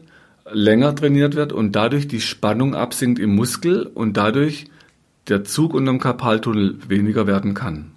länger 0.52 0.96
trainiert 0.96 1.36
wird 1.36 1.54
und 1.54 1.76
dadurch 1.76 2.08
die 2.08 2.22
Spannung 2.22 2.76
absinkt 2.76 3.18
im 3.18 3.34
Muskel 3.36 3.88
und 3.88 4.16
dadurch 4.16 4.66
der 5.28 5.44
Zug 5.44 5.74
unterm 5.74 6.00
Karpaltunnel 6.00 6.78
weniger 6.88 7.26
werden 7.26 7.56
kann. 7.56 7.92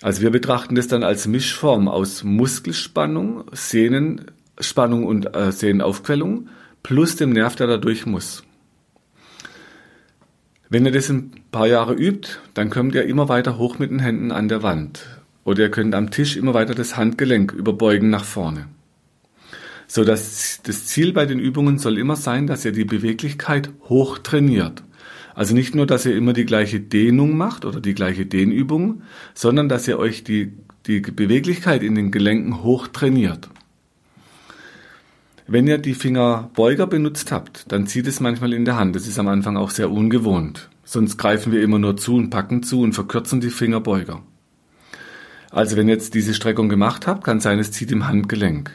Also 0.00 0.22
wir 0.22 0.30
betrachten 0.30 0.76
das 0.76 0.86
dann 0.86 1.02
als 1.02 1.26
Mischform 1.26 1.88
aus 1.88 2.22
Muskelspannung, 2.22 3.44
Sehnenspannung 3.50 5.04
und 5.04 5.34
äh, 5.34 5.50
Sehnenaufquellung 5.50 6.48
plus 6.84 7.16
dem 7.16 7.30
Nerv, 7.30 7.56
der 7.56 7.66
da 7.66 7.76
durch 7.78 8.06
muss. 8.06 8.44
Wenn 10.70 10.84
ihr 10.84 10.92
das 10.92 11.08
ein 11.08 11.30
paar 11.50 11.66
Jahre 11.66 11.94
übt, 11.94 12.28
dann 12.52 12.68
kommt 12.68 12.94
ihr 12.94 13.04
immer 13.04 13.30
weiter 13.30 13.56
hoch 13.56 13.78
mit 13.78 13.90
den 13.90 14.00
Händen 14.00 14.30
an 14.30 14.48
der 14.48 14.62
Wand. 14.62 15.02
Oder 15.44 15.62
ihr 15.62 15.70
könnt 15.70 15.94
am 15.94 16.10
Tisch 16.10 16.36
immer 16.36 16.52
weiter 16.52 16.74
das 16.74 16.96
Handgelenk 16.96 17.52
überbeugen 17.52 18.10
nach 18.10 18.24
vorne. 18.24 18.66
So 19.86 20.04
dass 20.04 20.60
das 20.62 20.86
Ziel 20.86 21.14
bei 21.14 21.24
den 21.24 21.38
Übungen 21.38 21.78
soll 21.78 21.96
immer 21.96 22.16
sein, 22.16 22.46
dass 22.46 22.66
ihr 22.66 22.72
die 22.72 22.84
Beweglichkeit 22.84 23.70
hoch 23.88 24.18
trainiert. 24.18 24.82
Also 25.34 25.54
nicht 25.54 25.74
nur, 25.74 25.86
dass 25.86 26.04
ihr 26.04 26.14
immer 26.14 26.34
die 26.34 26.44
gleiche 26.44 26.80
Dehnung 26.80 27.34
macht 27.34 27.64
oder 27.64 27.80
die 27.80 27.94
gleiche 27.94 28.26
Dehnübung, 28.26 29.02
sondern 29.32 29.70
dass 29.70 29.88
ihr 29.88 29.98
euch 29.98 30.22
die, 30.22 30.52
die 30.86 31.00
Beweglichkeit 31.00 31.82
in 31.82 31.94
den 31.94 32.10
Gelenken 32.10 32.62
hoch 32.62 32.88
trainiert. 32.88 33.48
Wenn 35.48 35.66
ihr 35.66 35.78
die 35.78 35.94
Fingerbeuger 35.94 36.86
benutzt 36.86 37.32
habt, 37.32 37.72
dann 37.72 37.86
zieht 37.86 38.06
es 38.06 38.20
manchmal 38.20 38.52
in 38.52 38.64
der 38.64 38.76
Hand. 38.76 38.94
Das 38.94 39.06
ist 39.06 39.18
am 39.18 39.28
Anfang 39.28 39.56
auch 39.56 39.70
sehr 39.70 39.90
ungewohnt. 39.90 40.68
Sonst 40.84 41.16
greifen 41.16 41.52
wir 41.52 41.62
immer 41.62 41.78
nur 41.78 41.96
zu 41.96 42.16
und 42.16 42.30
packen 42.30 42.62
zu 42.62 42.82
und 42.82 42.92
verkürzen 42.92 43.40
die 43.40 43.50
Fingerbeuger. 43.50 44.22
Also 45.50 45.76
wenn 45.76 45.88
ihr 45.88 45.94
jetzt 45.94 46.14
diese 46.14 46.34
Streckung 46.34 46.68
gemacht 46.68 47.06
habt, 47.06 47.24
kann 47.24 47.40
sein, 47.40 47.58
es 47.58 47.72
zieht 47.72 47.90
im 47.90 48.06
Handgelenk. 48.06 48.70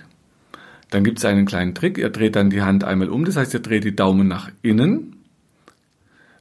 Dann 0.90 1.04
gibt 1.04 1.20
es 1.20 1.26
einen 1.26 1.46
kleinen 1.46 1.76
Trick. 1.76 1.98
Ihr 1.98 2.10
dreht 2.10 2.36
dann 2.36 2.50
die 2.50 2.64
Hand 2.64 2.84
einmal 2.84 3.10
um. 3.10 3.24
Das 3.24 3.38
heißt, 3.38 3.54
ihr 3.54 3.60
dreht 3.60 3.84
die 3.84 3.96
Daumen 3.96 4.28
nach 4.28 4.50
innen 4.62 5.14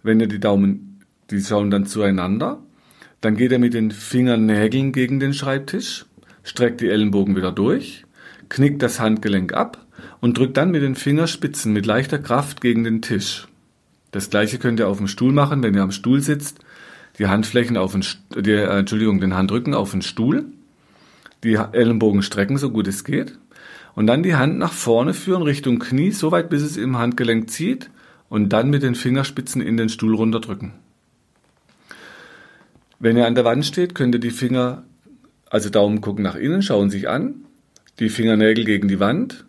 wenn 0.02 0.20
ihr 0.20 0.26
die 0.26 0.40
Daumen, 0.40 1.00
die 1.30 1.40
schauen 1.40 1.70
dann 1.70 1.86
zueinander, 1.86 2.58
dann 3.20 3.36
geht 3.36 3.52
er 3.52 3.58
mit 3.58 3.74
den 3.74 3.90
Fingernägeln 3.90 4.92
gegen 4.92 5.20
den 5.20 5.32
Schreibtisch, 5.32 6.06
streckt 6.42 6.80
die 6.80 6.88
Ellenbogen 6.88 7.36
wieder 7.36 7.52
durch, 7.52 8.04
knickt 8.48 8.82
das 8.82 8.98
Handgelenk 8.98 9.52
ab 9.52 9.86
und 10.20 10.38
drückt 10.38 10.56
dann 10.56 10.70
mit 10.70 10.82
den 10.82 10.94
Fingerspitzen 10.94 11.72
mit 11.72 11.86
leichter 11.86 12.18
Kraft 12.18 12.60
gegen 12.60 12.84
den 12.84 13.02
Tisch. 13.02 13.48
Das 14.10 14.30
gleiche 14.30 14.58
könnt 14.58 14.80
ihr 14.80 14.88
auf 14.88 14.98
dem 14.98 15.08
Stuhl 15.08 15.32
machen, 15.32 15.62
wenn 15.62 15.74
ihr 15.74 15.82
am 15.82 15.92
Stuhl 15.92 16.20
sitzt, 16.20 16.60
die 17.18 17.26
Handflächen 17.26 17.76
auf 17.76 17.92
den, 17.92 18.04
die, 18.36 18.50
äh, 18.50 18.78
Entschuldigung, 18.78 19.20
den 19.20 19.34
Handrücken 19.34 19.74
auf 19.74 19.90
den 19.90 20.02
Stuhl, 20.02 20.44
die 21.44 21.54
Ellenbogen 21.54 22.22
strecken, 22.22 22.58
so 22.58 22.70
gut 22.70 22.86
es 22.88 23.04
geht, 23.04 23.38
und 23.94 24.06
dann 24.06 24.22
die 24.22 24.34
Hand 24.34 24.58
nach 24.58 24.72
vorne 24.72 25.14
führen 25.14 25.42
Richtung 25.42 25.78
Knie, 25.78 26.12
so 26.12 26.32
weit 26.32 26.48
bis 26.48 26.62
es 26.62 26.76
im 26.76 26.98
Handgelenk 26.98 27.50
zieht. 27.50 27.90
Und 28.28 28.48
dann 28.50 28.70
mit 28.70 28.82
den 28.82 28.94
Fingerspitzen 28.94 29.60
in 29.60 29.76
den 29.76 29.90
Stuhl 29.90 30.14
runterdrücken. 30.14 30.72
Wenn 32.98 33.16
ihr 33.18 33.26
an 33.26 33.34
der 33.34 33.44
Wand 33.44 33.66
steht, 33.66 33.94
könnt 33.94 34.14
ihr 34.14 34.20
die 34.20 34.30
Finger, 34.30 34.84
also 35.50 35.68
Daumen 35.68 36.00
gucken 36.00 36.22
nach 36.22 36.36
innen, 36.36 36.62
schauen 36.62 36.88
sich 36.88 37.10
an, 37.10 37.34
die 37.98 38.08
Fingernägel 38.08 38.64
gegen 38.64 38.88
die 38.88 39.00
Wand, 39.00 39.44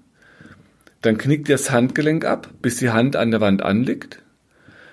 dann 1.03 1.17
knickt 1.17 1.49
ihr 1.49 1.55
das 1.55 1.69
Handgelenk 1.69 2.25
ab, 2.25 2.49
bis 2.61 2.77
die 2.77 2.89
Hand 2.89 3.15
an 3.17 3.29
der 3.29 3.41
Wand 3.41 3.61
anliegt. 3.61 4.23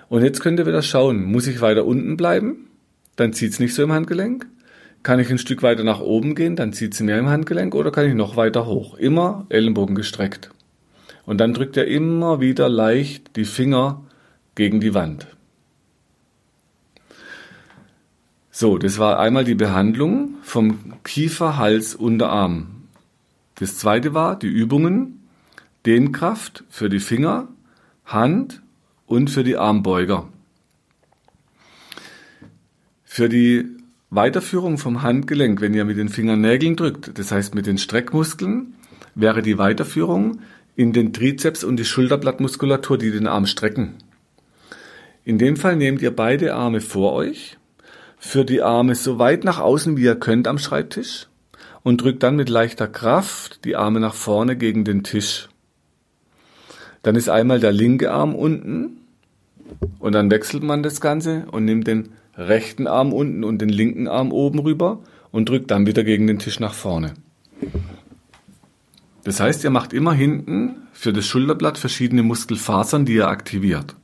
Und 0.09 0.23
jetzt 0.23 0.41
könnt 0.41 0.59
ihr 0.59 0.65
wieder 0.65 0.81
schauen, 0.81 1.23
muss 1.23 1.47
ich 1.47 1.61
weiter 1.61 1.85
unten 1.85 2.17
bleiben? 2.17 2.67
Dann 3.15 3.31
zieht 3.31 3.53
es 3.53 3.59
nicht 3.59 3.73
so 3.73 3.81
im 3.81 3.93
Handgelenk. 3.93 4.45
Kann 5.03 5.21
ich 5.21 5.31
ein 5.31 5.37
Stück 5.37 5.63
weiter 5.63 5.85
nach 5.85 6.01
oben 6.01 6.35
gehen, 6.35 6.57
dann 6.57 6.73
zieht 6.73 6.93
es 6.93 6.99
mehr 6.99 7.17
im 7.17 7.29
Handgelenk 7.29 7.73
oder 7.73 7.91
kann 7.91 8.05
ich 8.05 8.13
noch 8.13 8.35
weiter 8.35 8.65
hoch? 8.65 8.95
Immer 8.97 9.45
Ellenbogen 9.47 9.95
gestreckt. 9.95 10.51
Und 11.25 11.39
dann 11.39 11.53
drückt 11.53 11.77
er 11.77 11.87
immer 11.87 12.41
wieder 12.41 12.67
leicht 12.67 13.37
die 13.37 13.45
Finger 13.45 14.03
gegen 14.53 14.81
die 14.81 14.93
Wand. 14.93 15.27
So, 18.51 18.77
das 18.77 18.99
war 18.99 19.17
einmal 19.17 19.45
die 19.45 19.55
Behandlung 19.55 20.35
vom 20.43 20.77
Kiefer, 21.05 21.57
Hals, 21.57 21.95
Unterarm. 21.95 22.83
Das 23.55 23.77
zweite 23.77 24.13
war 24.13 24.37
die 24.37 24.47
Übungen, 24.47 25.20
Dehnkraft 25.85 26.63
für 26.69 26.89
die 26.89 26.99
Finger, 26.99 27.47
Hand 28.05 28.61
und 29.07 29.29
für 29.29 29.43
die 29.43 29.57
Armbeuger. 29.57 30.27
Für 33.03 33.29
die 33.29 33.65
Weiterführung 34.09 34.77
vom 34.77 35.01
Handgelenk, 35.01 35.59
wenn 35.61 35.73
ihr 35.73 35.85
mit 35.85 35.97
den 35.97 36.09
Fingernägeln 36.09 36.75
drückt, 36.75 37.17
das 37.17 37.31
heißt 37.31 37.55
mit 37.55 37.65
den 37.65 37.77
Streckmuskeln, 37.77 38.73
wäre 39.15 39.41
die 39.41 39.57
Weiterführung 39.57 40.41
in 40.75 40.93
den 40.93 41.13
Trizeps 41.13 41.63
und 41.63 41.77
die 41.77 41.85
Schulterblattmuskulatur, 41.85 42.97
die 42.97 43.11
den 43.11 43.27
Arm 43.27 43.45
strecken. 43.45 43.95
In 45.23 45.37
dem 45.37 45.55
Fall 45.55 45.75
nehmt 45.75 46.01
ihr 46.01 46.15
beide 46.15 46.53
Arme 46.53 46.81
vor 46.81 47.13
euch, 47.13 47.57
führt 48.17 48.49
die 48.49 48.61
Arme 48.61 48.95
so 48.95 49.17
weit 49.19 49.43
nach 49.43 49.59
außen 49.59 49.97
wie 49.97 50.03
ihr 50.03 50.15
könnt 50.15 50.47
am 50.47 50.57
Schreibtisch 50.57 51.27
und 51.83 52.01
drückt 52.01 52.23
dann 52.23 52.35
mit 52.35 52.49
leichter 52.49 52.87
Kraft 52.87 53.65
die 53.65 53.75
Arme 53.75 53.99
nach 53.99 54.13
vorne 54.13 54.55
gegen 54.55 54.85
den 54.85 55.03
Tisch. 55.03 55.50
Dann 57.03 57.15
ist 57.15 57.29
einmal 57.29 57.59
der 57.59 57.71
linke 57.71 58.11
Arm 58.11 58.35
unten 58.35 58.97
und 59.99 60.13
dann 60.13 60.29
wechselt 60.29 60.63
man 60.63 60.83
das 60.83 61.01
Ganze 61.01 61.45
und 61.51 61.65
nimmt 61.65 61.87
den 61.87 62.09
rechten 62.35 62.87
Arm 62.87 63.13
unten 63.13 63.43
und 63.43 63.59
den 63.59 63.69
linken 63.69 64.07
Arm 64.07 64.31
oben 64.31 64.59
rüber 64.59 64.99
und 65.31 65.49
drückt 65.49 65.71
dann 65.71 65.87
wieder 65.87 66.03
gegen 66.03 66.27
den 66.27 66.39
Tisch 66.39 66.59
nach 66.59 66.73
vorne. 66.73 67.13
Das 69.23 69.39
heißt, 69.39 69.63
ihr 69.63 69.69
macht 69.69 69.93
immer 69.93 70.13
hinten 70.13 70.75
für 70.93 71.13
das 71.13 71.25
Schulterblatt 71.25 71.77
verschiedene 71.77 72.23
Muskelfasern, 72.23 73.05
die 73.05 73.15
ihr 73.15 73.27
aktiviert. 73.27 73.95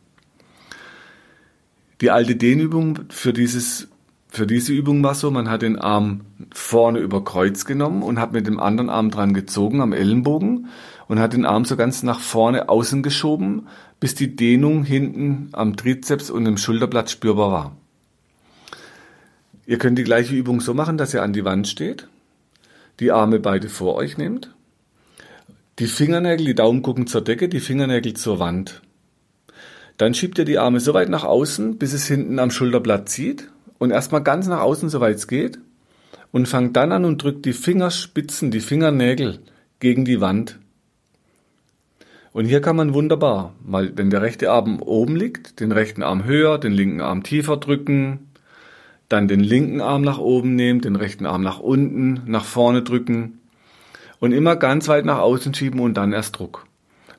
Die 2.02 2.12
alte 2.12 2.36
Dehnübung 2.36 3.00
für 3.10 3.34
dieses 3.34 3.88
für 4.30 4.46
diese 4.46 4.74
Übung 4.74 5.02
war 5.04 5.16
so, 5.16 5.32
man 5.32 5.50
hat 5.50 5.62
den 5.62 5.80
Arm 5.80 6.22
vorne 6.54 7.00
über 7.00 7.24
Kreuz 7.24 7.66
genommen 7.66 8.04
und 8.04 8.20
hat 8.20 8.34
mit 8.34 8.46
dem 8.46 8.60
anderen 8.60 8.90
Arm 8.90 9.10
dran 9.10 9.34
gezogen 9.34 9.82
am 9.82 9.94
Ellenbogen 9.94 10.68
und 11.08 11.20
hat 11.20 11.34
den 11.34 11.46
Arm 11.46 11.66
so 11.66 11.76
ganz 11.76 12.04
nach 12.04 12.20
vorne 12.20 12.70
außen 12.70 13.04
geschoben, 13.04 13.68
bis 14.00 14.16
die 14.16 14.36
Dehnung 14.36 14.84
hinten 14.84 15.50
am 15.54 15.76
Trizeps 15.76 16.30
und 16.30 16.46
im 16.46 16.58
Schulterblatt 16.58 17.10
spürbar 17.10 17.52
war. 17.52 17.78
Ihr 19.66 19.78
könnt 19.78 19.98
die 19.98 20.04
gleiche 20.04 20.36
Übung 20.36 20.62
so 20.62 20.74
machen, 20.74 20.98
dass 20.98 21.14
ihr 21.14 21.24
an 21.24 21.34
die 21.34 21.46
Wand 21.46 21.68
steht 21.68 22.08
die 23.00 23.12
Arme 23.12 23.40
beide 23.40 23.70
vor 23.70 23.96
euch 23.96 24.18
nehmt, 24.18 24.54
die 25.80 25.88
Fingernägel, 25.88 26.46
die 26.46 26.56
Daumen 26.56 26.82
gucken 26.82 27.06
zur 27.06 27.22
Decke, 27.22 27.50
die 27.50 27.60
Fingernägel 27.60 28.14
zur 28.14 28.40
Wand. 28.40 28.82
Dann 29.98 30.14
schiebt 30.14 30.38
ihr 30.40 30.46
die 30.46 30.58
Arme 30.58 30.80
so 30.80 30.94
weit 30.94 31.10
nach 31.10 31.24
außen, 31.24 31.78
bis 31.78 31.94
es 31.94 32.08
hinten 32.08 32.40
am 32.40 32.52
Schulterblatt 32.52 33.10
zieht 33.10 33.50
und 33.78 33.92
erstmal 33.92 34.24
ganz 34.24 34.48
nach 34.48 34.62
außen, 34.62 34.90
soweit 34.90 35.16
es 35.16 35.28
geht 35.28 35.60
und 36.32 36.48
fangt 36.48 36.76
dann 36.76 36.92
an 36.92 37.06
und 37.06 37.22
drückt 37.22 37.46
die 37.46 37.54
Fingerspitzen, 37.54 38.52
die 38.52 38.60
Fingernägel 38.60 39.40
gegen 39.80 40.06
die 40.06 40.22
Wand. 40.22 40.60
Und 42.38 42.46
hier 42.46 42.62
kann 42.62 42.76
man 42.76 42.94
wunderbar, 42.94 43.56
mal 43.66 43.94
wenn 43.96 44.12
der 44.12 44.22
rechte 44.22 44.52
Arm 44.52 44.80
oben 44.80 45.16
liegt, 45.16 45.60
den 45.60 45.72
rechten 45.72 46.04
Arm 46.04 46.24
höher, 46.24 46.60
den 46.60 46.72
linken 46.72 47.02
Arm 47.02 47.24
tiefer 47.24 47.58
drücken, 47.58 48.28
dann 49.10 49.28
den 49.28 49.40
linken 49.40 49.82
Arm 49.82 50.04
nach 50.04 50.20
oben 50.20 50.54
nehmen, 50.54 50.80
den 50.80 50.96
rechten 50.96 51.26
Arm 51.26 51.42
nach 51.42 51.60
unten, 51.60 52.22
nach 52.28 52.46
vorne 52.46 52.84
drücken 52.84 53.40
und 54.20 54.34
immer 54.34 54.56
ganz 54.56 54.88
weit 54.88 55.04
nach 55.04 55.18
außen 55.18 55.56
schieben 55.56 55.80
und 55.80 55.96
dann 55.98 56.14
erst 56.14 56.38
Druck. 56.38 56.68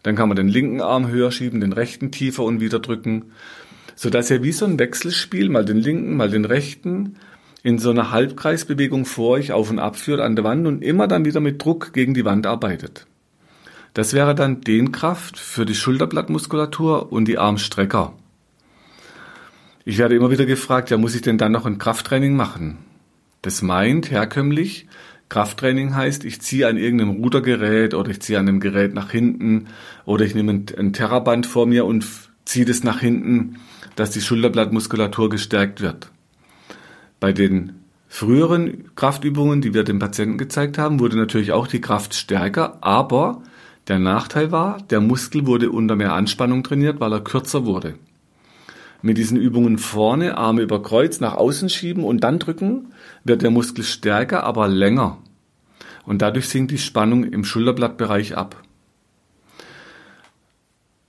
Dann 0.04 0.14
kann 0.14 0.28
man 0.28 0.36
den 0.36 0.46
linken 0.46 0.80
Arm 0.80 1.08
höher 1.08 1.32
schieben, 1.32 1.60
den 1.60 1.72
rechten 1.72 2.12
tiefer 2.12 2.44
und 2.44 2.60
wieder 2.60 2.78
drücken, 2.78 3.32
so 3.96 4.10
dass 4.10 4.30
ihr 4.30 4.44
wie 4.44 4.52
so 4.52 4.66
ein 4.66 4.78
Wechselspiel 4.78 5.48
mal 5.48 5.64
den 5.64 5.78
linken, 5.78 6.16
mal 6.16 6.30
den 6.30 6.44
rechten 6.44 7.16
in 7.64 7.80
so 7.80 7.90
einer 7.90 8.12
Halbkreisbewegung 8.12 9.04
vor 9.04 9.30
euch 9.30 9.50
auf 9.50 9.68
und 9.68 9.80
ab 9.80 9.96
führt 9.96 10.20
an 10.20 10.36
der 10.36 10.44
Wand 10.44 10.64
und 10.68 10.84
immer 10.84 11.08
dann 11.08 11.24
wieder 11.24 11.40
mit 11.40 11.60
Druck 11.64 11.92
gegen 11.92 12.14
die 12.14 12.24
Wand 12.24 12.46
arbeitet. 12.46 13.08
Das 13.98 14.12
wäre 14.12 14.36
dann 14.36 14.60
Dehnkraft 14.60 15.40
für 15.40 15.66
die 15.66 15.74
Schulterblattmuskulatur 15.74 17.10
und 17.10 17.24
die 17.24 17.36
Armstrecker. 17.36 18.12
Ich 19.84 19.98
werde 19.98 20.14
immer 20.14 20.30
wieder 20.30 20.46
gefragt, 20.46 20.90
ja, 20.90 20.96
muss 20.96 21.16
ich 21.16 21.22
denn 21.22 21.36
dann 21.36 21.50
noch 21.50 21.66
ein 21.66 21.78
Krafttraining 21.78 22.36
machen? 22.36 22.78
Das 23.42 23.60
meint 23.60 24.12
herkömmlich, 24.12 24.86
Krafttraining 25.28 25.96
heißt, 25.96 26.24
ich 26.24 26.40
ziehe 26.40 26.68
an 26.68 26.76
irgendeinem 26.76 27.20
Rudergerät 27.24 27.92
oder 27.92 28.12
ich 28.12 28.20
ziehe 28.20 28.38
an 28.38 28.46
einem 28.46 28.60
Gerät 28.60 28.94
nach 28.94 29.10
hinten 29.10 29.66
oder 30.04 30.24
ich 30.24 30.36
nehme 30.36 30.52
ein 30.52 30.92
Terraband 30.92 31.46
vor 31.46 31.66
mir 31.66 31.84
und 31.84 32.06
ziehe 32.44 32.66
das 32.66 32.84
nach 32.84 33.00
hinten, 33.00 33.56
dass 33.96 34.10
die 34.10 34.20
Schulterblattmuskulatur 34.20 35.28
gestärkt 35.28 35.80
wird. 35.80 36.12
Bei 37.18 37.32
den 37.32 37.72
früheren 38.06 38.94
Kraftübungen, 38.94 39.60
die 39.60 39.74
wir 39.74 39.82
dem 39.82 39.98
Patienten 39.98 40.38
gezeigt 40.38 40.78
haben, 40.78 41.00
wurde 41.00 41.16
natürlich 41.16 41.50
auch 41.50 41.66
die 41.66 41.80
Kraft 41.80 42.14
stärker, 42.14 42.78
aber 42.80 43.42
der 43.88 43.98
Nachteil 43.98 44.52
war, 44.52 44.78
der 44.90 45.00
Muskel 45.00 45.46
wurde 45.46 45.70
unter 45.70 45.96
mehr 45.96 46.12
Anspannung 46.12 46.62
trainiert, 46.62 47.00
weil 47.00 47.12
er 47.12 47.20
kürzer 47.20 47.64
wurde. 47.64 47.94
Mit 49.00 49.16
diesen 49.16 49.38
Übungen 49.38 49.78
vorne, 49.78 50.36
Arme 50.36 50.62
über 50.62 50.82
Kreuz, 50.82 51.20
nach 51.20 51.34
außen 51.34 51.68
schieben 51.68 52.04
und 52.04 52.24
dann 52.24 52.38
drücken, 52.38 52.92
wird 53.24 53.42
der 53.42 53.50
Muskel 53.50 53.84
stärker, 53.84 54.44
aber 54.44 54.68
länger. 54.68 55.18
Und 56.04 56.20
dadurch 56.20 56.48
sinkt 56.48 56.72
die 56.72 56.78
Spannung 56.78 57.24
im 57.24 57.44
Schulterblattbereich 57.44 58.36
ab. 58.36 58.62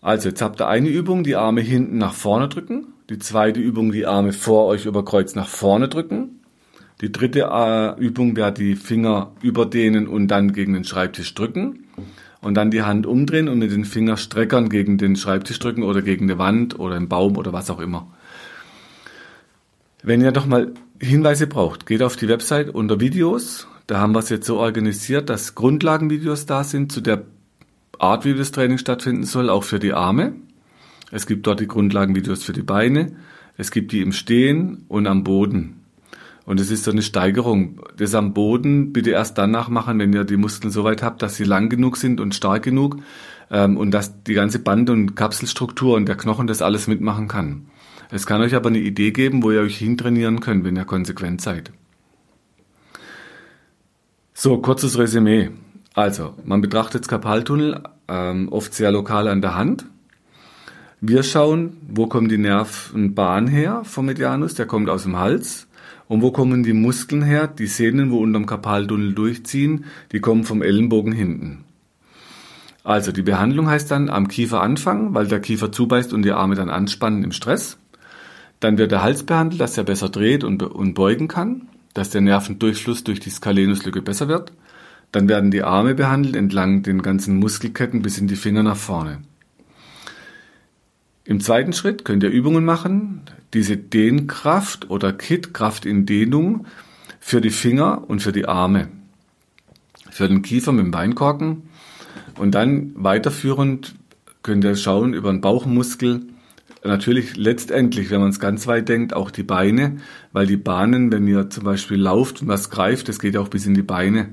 Also 0.01 0.29
jetzt 0.29 0.41
habt 0.41 0.61
ihr 0.61 0.67
eine 0.67 0.89
Übung, 0.89 1.23
die 1.23 1.35
Arme 1.35 1.61
hinten 1.61 1.97
nach 1.97 2.13
vorne 2.13 2.47
drücken. 2.47 2.87
Die 3.09 3.19
zweite 3.19 3.59
Übung, 3.59 3.91
die 3.91 4.05
Arme 4.05 4.33
vor 4.33 4.65
euch 4.67 4.85
über 4.85 5.03
Kreuz 5.03 5.35
nach 5.35 5.47
vorne 5.47 5.89
drücken. 5.89 6.41
Die 7.01 7.11
dritte 7.11 7.49
äh, 7.51 7.99
Übung 7.99 8.35
wäre 8.35 8.53
die 8.53 8.75
Finger 8.75 9.31
überdehnen 9.41 10.07
und 10.07 10.27
dann 10.27 10.53
gegen 10.53 10.73
den 10.73 10.83
Schreibtisch 10.83 11.33
drücken. 11.33 11.85
Und 12.41 12.55
dann 12.55 12.71
die 12.71 12.83
Hand 12.83 13.05
umdrehen 13.05 13.49
und 13.49 13.59
mit 13.59 13.71
den 13.71 13.83
Fingerstreckern 13.83 14.69
gegen 14.69 14.97
den 14.97 15.15
Schreibtisch 15.15 15.59
drücken 15.59 15.83
oder 15.83 16.01
gegen 16.01 16.25
eine 16.25 16.37
Wand 16.37 16.79
oder 16.79 16.95
einen 16.95 17.09
Baum 17.09 17.35
oder 17.35 17.51
was 17.51 17.69
auch 17.69 17.79
immer. 17.79 18.07
Wenn 20.03 20.21
ihr 20.21 20.31
doch 20.31 20.45
mal 20.45 20.73
Hinweise 21.01 21.47
braucht, 21.47 21.85
geht 21.85 22.01
auf 22.01 22.15
die 22.15 22.29
Website 22.29 22.69
unter 22.69 23.01
Videos. 23.01 23.67
Da 23.87 23.99
haben 23.99 24.13
wir 24.13 24.19
es 24.19 24.29
jetzt 24.29 24.45
so 24.45 24.57
organisiert, 24.57 25.29
dass 25.29 25.55
Grundlagenvideos 25.55 26.45
da 26.45 26.63
sind 26.63 26.91
zu 26.91 27.01
der 27.01 27.23
Art, 27.97 28.23
wie 28.23 28.33
das 28.33 28.51
Training 28.51 28.77
stattfinden 28.77 29.23
soll, 29.23 29.49
auch 29.49 29.65
für 29.65 29.79
die 29.79 29.93
Arme. 29.93 30.33
Es 31.11 31.27
gibt 31.27 31.45
dort 31.47 31.59
die 31.59 31.67
Grundlagenvideos 31.67 32.43
für 32.43 32.53
die 32.53 32.61
Beine. 32.61 33.17
Es 33.57 33.71
gibt 33.71 33.91
die 33.91 34.01
im 34.01 34.13
Stehen 34.13 34.85
und 34.87 35.07
am 35.07 35.23
Boden. 35.23 35.78
Und 36.45 36.59
es 36.59 36.71
ist 36.71 36.83
so 36.83 36.91
eine 36.91 37.01
Steigerung. 37.01 37.81
Das 37.97 38.15
am 38.15 38.33
Boden 38.33 38.91
bitte 38.91 39.11
erst 39.11 39.37
danach 39.37 39.69
machen, 39.69 39.99
wenn 39.99 40.13
ihr 40.13 40.23
die 40.23 40.37
Muskeln 40.37 40.71
so 40.71 40.83
weit 40.83 41.03
habt, 41.03 41.21
dass 41.21 41.35
sie 41.35 41.43
lang 41.43 41.69
genug 41.69 41.97
sind 41.97 42.19
und 42.19 42.33
stark 42.33 42.63
genug 42.63 42.97
ähm, 43.51 43.77
und 43.77 43.91
dass 43.91 44.23
die 44.23 44.33
ganze 44.33 44.59
Band- 44.59 44.89
und 44.89 45.15
Kapselstruktur 45.15 45.95
und 45.95 46.07
der 46.07 46.17
Knochen 46.17 46.47
das 46.47 46.61
alles 46.61 46.87
mitmachen 46.87 47.27
kann. 47.27 47.67
Es 48.11 48.25
kann 48.25 48.41
euch 48.41 48.55
aber 48.55 48.69
eine 48.69 48.79
Idee 48.79 49.11
geben, 49.11 49.43
wo 49.43 49.51
ihr 49.51 49.61
euch 49.61 49.77
hintrainieren 49.77 50.39
könnt, 50.39 50.63
wenn 50.65 50.75
ihr 50.75 50.85
konsequent 50.85 51.41
seid. 51.41 51.71
So, 54.33 54.57
kurzes 54.57 54.97
Resümee. 54.97 55.51
Also, 55.93 56.33
man 56.45 56.61
betrachtet 56.61 57.05
Skapaltunnel 57.05 57.83
ähm, 58.07 58.49
oft 58.49 58.73
sehr 58.73 58.91
lokal 58.91 59.27
an 59.27 59.41
der 59.41 59.55
Hand. 59.55 59.85
Wir 61.01 61.23
schauen, 61.23 61.77
wo 61.87 62.07
kommt 62.07 62.31
die 62.31 62.37
Nervenbahn 62.37 63.47
her 63.47 63.81
vom 63.83 64.07
Medianus, 64.07 64.55
der 64.55 64.65
kommt 64.65 64.89
aus 64.89 65.03
dem 65.03 65.17
Hals. 65.17 65.67
Und 66.09 66.23
wo 66.23 66.31
kommen 66.31 66.63
die 66.63 66.73
Muskeln 66.73 67.21
her? 67.21 67.47
Die 67.47 67.67
Sehnen, 67.67 68.09
wo 68.09 68.17
unterm 68.17 68.47
Karpaltunnel 68.47 69.13
durchziehen, 69.13 69.85
die 70.11 70.19
kommen 70.19 70.43
vom 70.43 70.63
Ellenbogen 70.63 71.13
hinten. 71.13 71.65
Also 72.83 73.11
die 73.11 73.21
Behandlung 73.21 73.67
heißt 73.67 73.91
dann 73.91 74.09
am 74.09 74.27
Kiefer 74.27 74.61
anfangen, 74.61 75.13
weil 75.13 75.27
der 75.27 75.39
Kiefer 75.39 75.71
zubeißt 75.71 76.11
und 76.11 76.23
die 76.23 76.31
Arme 76.31 76.55
dann 76.55 76.71
anspannen 76.71 77.23
im 77.23 77.31
Stress. 77.31 77.77
Dann 78.59 78.79
wird 78.79 78.91
der 78.91 79.03
Hals 79.03 79.21
behandelt, 79.21 79.61
dass 79.61 79.77
er 79.77 79.83
besser 79.83 80.09
dreht 80.09 80.43
und, 80.43 80.63
und 80.63 80.95
beugen 80.95 81.27
kann, 81.27 81.67
dass 81.93 82.09
der 82.09 82.21
Nervendurchfluss 82.21 83.03
durch 83.03 83.19
die 83.19 83.29
Skalenuslücke 83.29 84.01
besser 84.01 84.27
wird. 84.27 84.51
Dann 85.11 85.29
werden 85.29 85.51
die 85.51 85.61
Arme 85.61 85.93
behandelt 85.93 86.35
entlang 86.35 86.81
den 86.81 87.03
ganzen 87.03 87.37
Muskelketten 87.37 88.01
bis 88.01 88.17
in 88.17 88.27
die 88.27 88.35
Finger 88.35 88.63
nach 88.63 88.77
vorne. 88.77 89.19
Im 91.29 91.41
zweiten 91.41 91.73
Schritt 91.73 92.05
könnt 92.05 92.23
ihr 92.23 92.31
Übungen 92.31 92.65
machen, 92.65 93.21
diese 93.53 93.77
Dehnkraft 93.77 94.89
oder 94.89 95.13
Kit-Kraft 95.13 95.85
in 95.85 96.07
Dehnung 96.07 96.65
für 97.19 97.39
die 97.39 97.51
Finger 97.51 98.09
und 98.09 98.23
für 98.23 98.31
die 98.31 98.47
Arme. 98.47 98.87
Für 100.09 100.27
den 100.27 100.41
Kiefer 100.41 100.71
mit 100.71 100.85
dem 100.85 100.89
Beinkorken. 100.89 101.69
Und 102.39 102.55
dann 102.55 102.93
weiterführend 102.95 103.93
könnt 104.41 104.63
ihr 104.63 104.75
schauen 104.75 105.13
über 105.13 105.31
den 105.31 105.39
Bauchmuskel. 105.39 106.21
Natürlich 106.83 107.37
letztendlich, 107.37 108.09
wenn 108.09 108.21
man 108.21 108.31
es 108.31 108.39
ganz 108.39 108.65
weit 108.65 108.89
denkt, 108.89 109.13
auch 109.13 109.29
die 109.29 109.43
Beine, 109.43 109.97
weil 110.31 110.47
die 110.47 110.57
Bahnen, 110.57 111.11
wenn 111.11 111.27
ihr 111.27 111.51
zum 111.51 111.63
Beispiel 111.63 111.97
lauft 111.97 112.41
und 112.41 112.47
was 112.47 112.71
greift, 112.71 113.07
das 113.07 113.19
geht 113.19 113.37
auch 113.37 113.49
bis 113.49 113.67
in 113.67 113.75
die 113.75 113.83
Beine. 113.83 114.29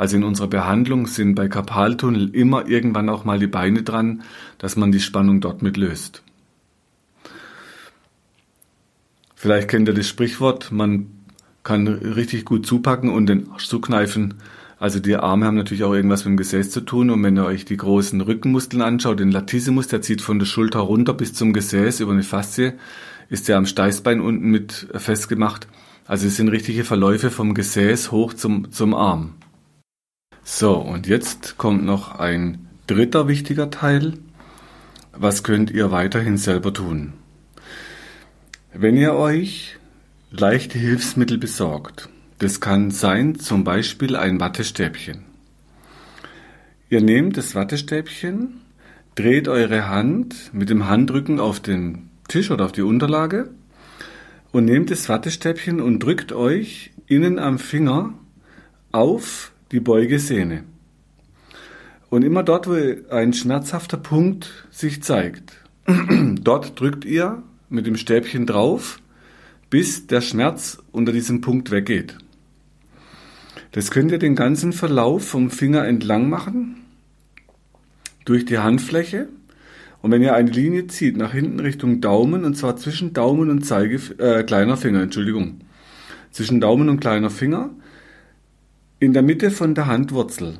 Also 0.00 0.16
in 0.16 0.24
unserer 0.24 0.48
Behandlung 0.48 1.06
sind 1.06 1.34
bei 1.34 1.46
Karpaltunnel 1.46 2.34
immer 2.34 2.66
irgendwann 2.66 3.10
auch 3.10 3.26
mal 3.26 3.38
die 3.38 3.46
Beine 3.46 3.82
dran, 3.82 4.22
dass 4.56 4.74
man 4.74 4.92
die 4.92 4.98
Spannung 4.98 5.42
dort 5.42 5.60
mit 5.60 5.76
löst. 5.76 6.22
Vielleicht 9.34 9.68
kennt 9.68 9.88
ihr 9.88 9.92
das 9.92 10.08
Sprichwort, 10.08 10.72
man 10.72 11.08
kann 11.64 11.86
richtig 11.86 12.46
gut 12.46 12.64
zupacken 12.64 13.10
und 13.10 13.26
den 13.26 13.50
Arsch 13.50 13.66
zukneifen. 13.68 14.36
Also 14.78 15.00
die 15.00 15.16
Arme 15.16 15.44
haben 15.44 15.56
natürlich 15.56 15.84
auch 15.84 15.92
irgendwas 15.92 16.24
mit 16.24 16.30
dem 16.30 16.36
Gesäß 16.38 16.70
zu 16.70 16.80
tun. 16.80 17.10
Und 17.10 17.22
wenn 17.22 17.36
ihr 17.36 17.44
euch 17.44 17.66
die 17.66 17.76
großen 17.76 18.22
Rückenmuskeln 18.22 18.80
anschaut, 18.80 19.20
den 19.20 19.30
Latissimus, 19.30 19.88
der 19.88 20.00
zieht 20.00 20.22
von 20.22 20.38
der 20.38 20.46
Schulter 20.46 20.78
runter 20.78 21.12
bis 21.12 21.34
zum 21.34 21.52
Gesäß 21.52 22.00
über 22.00 22.12
eine 22.12 22.22
Faszie, 22.22 22.72
ist 23.28 23.48
der 23.48 23.58
am 23.58 23.66
Steißbein 23.66 24.22
unten 24.22 24.50
mit 24.50 24.88
festgemacht. 24.94 25.68
Also 26.06 26.26
es 26.26 26.36
sind 26.36 26.48
richtige 26.48 26.84
Verläufe 26.84 27.30
vom 27.30 27.52
Gesäß 27.52 28.12
hoch 28.12 28.32
zum, 28.32 28.72
zum 28.72 28.94
Arm. 28.94 29.34
So, 30.42 30.74
und 30.76 31.06
jetzt 31.06 31.58
kommt 31.58 31.84
noch 31.84 32.18
ein 32.18 32.66
dritter 32.86 33.28
wichtiger 33.28 33.70
Teil. 33.70 34.14
Was 35.12 35.42
könnt 35.42 35.70
ihr 35.70 35.90
weiterhin 35.90 36.38
selber 36.38 36.72
tun? 36.72 37.12
Wenn 38.72 38.96
ihr 38.96 39.14
euch 39.14 39.76
leichte 40.30 40.78
Hilfsmittel 40.78 41.38
besorgt, 41.38 42.08
das 42.38 42.60
kann 42.60 42.90
sein 42.90 43.38
zum 43.38 43.64
Beispiel 43.64 44.16
ein 44.16 44.40
Wattestäbchen. 44.40 45.24
Ihr 46.88 47.00
nehmt 47.00 47.36
das 47.36 47.54
Wattestäbchen, 47.54 48.60
dreht 49.14 49.46
eure 49.46 49.88
Hand 49.88 50.54
mit 50.54 50.70
dem 50.70 50.88
Handrücken 50.88 51.38
auf 51.38 51.60
den 51.60 52.08
Tisch 52.28 52.50
oder 52.50 52.64
auf 52.64 52.72
die 52.72 52.82
Unterlage 52.82 53.50
und 54.52 54.64
nehmt 54.64 54.90
das 54.90 55.08
Wattestäbchen 55.08 55.80
und 55.80 56.00
drückt 56.00 56.32
euch 56.32 56.92
innen 57.06 57.38
am 57.38 57.58
Finger 57.58 58.14
auf 58.92 59.52
die 59.72 59.80
Beugesehne. 59.80 60.64
Und 62.08 62.24
immer 62.24 62.42
dort, 62.42 62.66
wo 62.66 62.76
ein 63.14 63.32
schmerzhafter 63.32 63.96
Punkt 63.96 64.66
sich 64.70 65.02
zeigt, 65.02 65.52
dort 66.40 66.78
drückt 66.80 67.04
ihr 67.04 67.42
mit 67.68 67.86
dem 67.86 67.96
Stäbchen 67.96 68.46
drauf, 68.46 69.00
bis 69.70 70.08
der 70.08 70.20
Schmerz 70.20 70.78
unter 70.90 71.12
diesem 71.12 71.40
Punkt 71.40 71.70
weggeht. 71.70 72.18
Das 73.72 73.92
könnt 73.92 74.10
ihr 74.10 74.18
den 74.18 74.34
ganzen 74.34 74.72
Verlauf 74.72 75.28
vom 75.28 75.50
Finger 75.50 75.86
entlang 75.86 76.28
machen, 76.28 76.76
durch 78.24 78.44
die 78.44 78.58
Handfläche. 78.58 79.28
Und 80.02 80.10
wenn 80.10 80.22
ihr 80.22 80.34
eine 80.34 80.50
Linie 80.50 80.88
zieht 80.88 81.16
nach 81.16 81.32
hinten 81.32 81.60
Richtung 81.60 82.00
Daumen, 82.00 82.44
und 82.44 82.56
zwar 82.56 82.76
zwischen 82.76 83.12
Daumen 83.12 83.50
und 83.50 83.62
Zeige, 83.62 84.00
äh, 84.18 84.42
kleiner 84.42 84.76
Finger, 84.76 85.02
Entschuldigung, 85.02 85.60
zwischen 86.32 86.60
Daumen 86.60 86.88
und 86.88 87.00
kleiner 87.00 87.30
Finger, 87.30 87.70
in 89.00 89.14
der 89.14 89.22
Mitte 89.22 89.50
von 89.50 89.74
der 89.74 89.86
Handwurzel. 89.86 90.58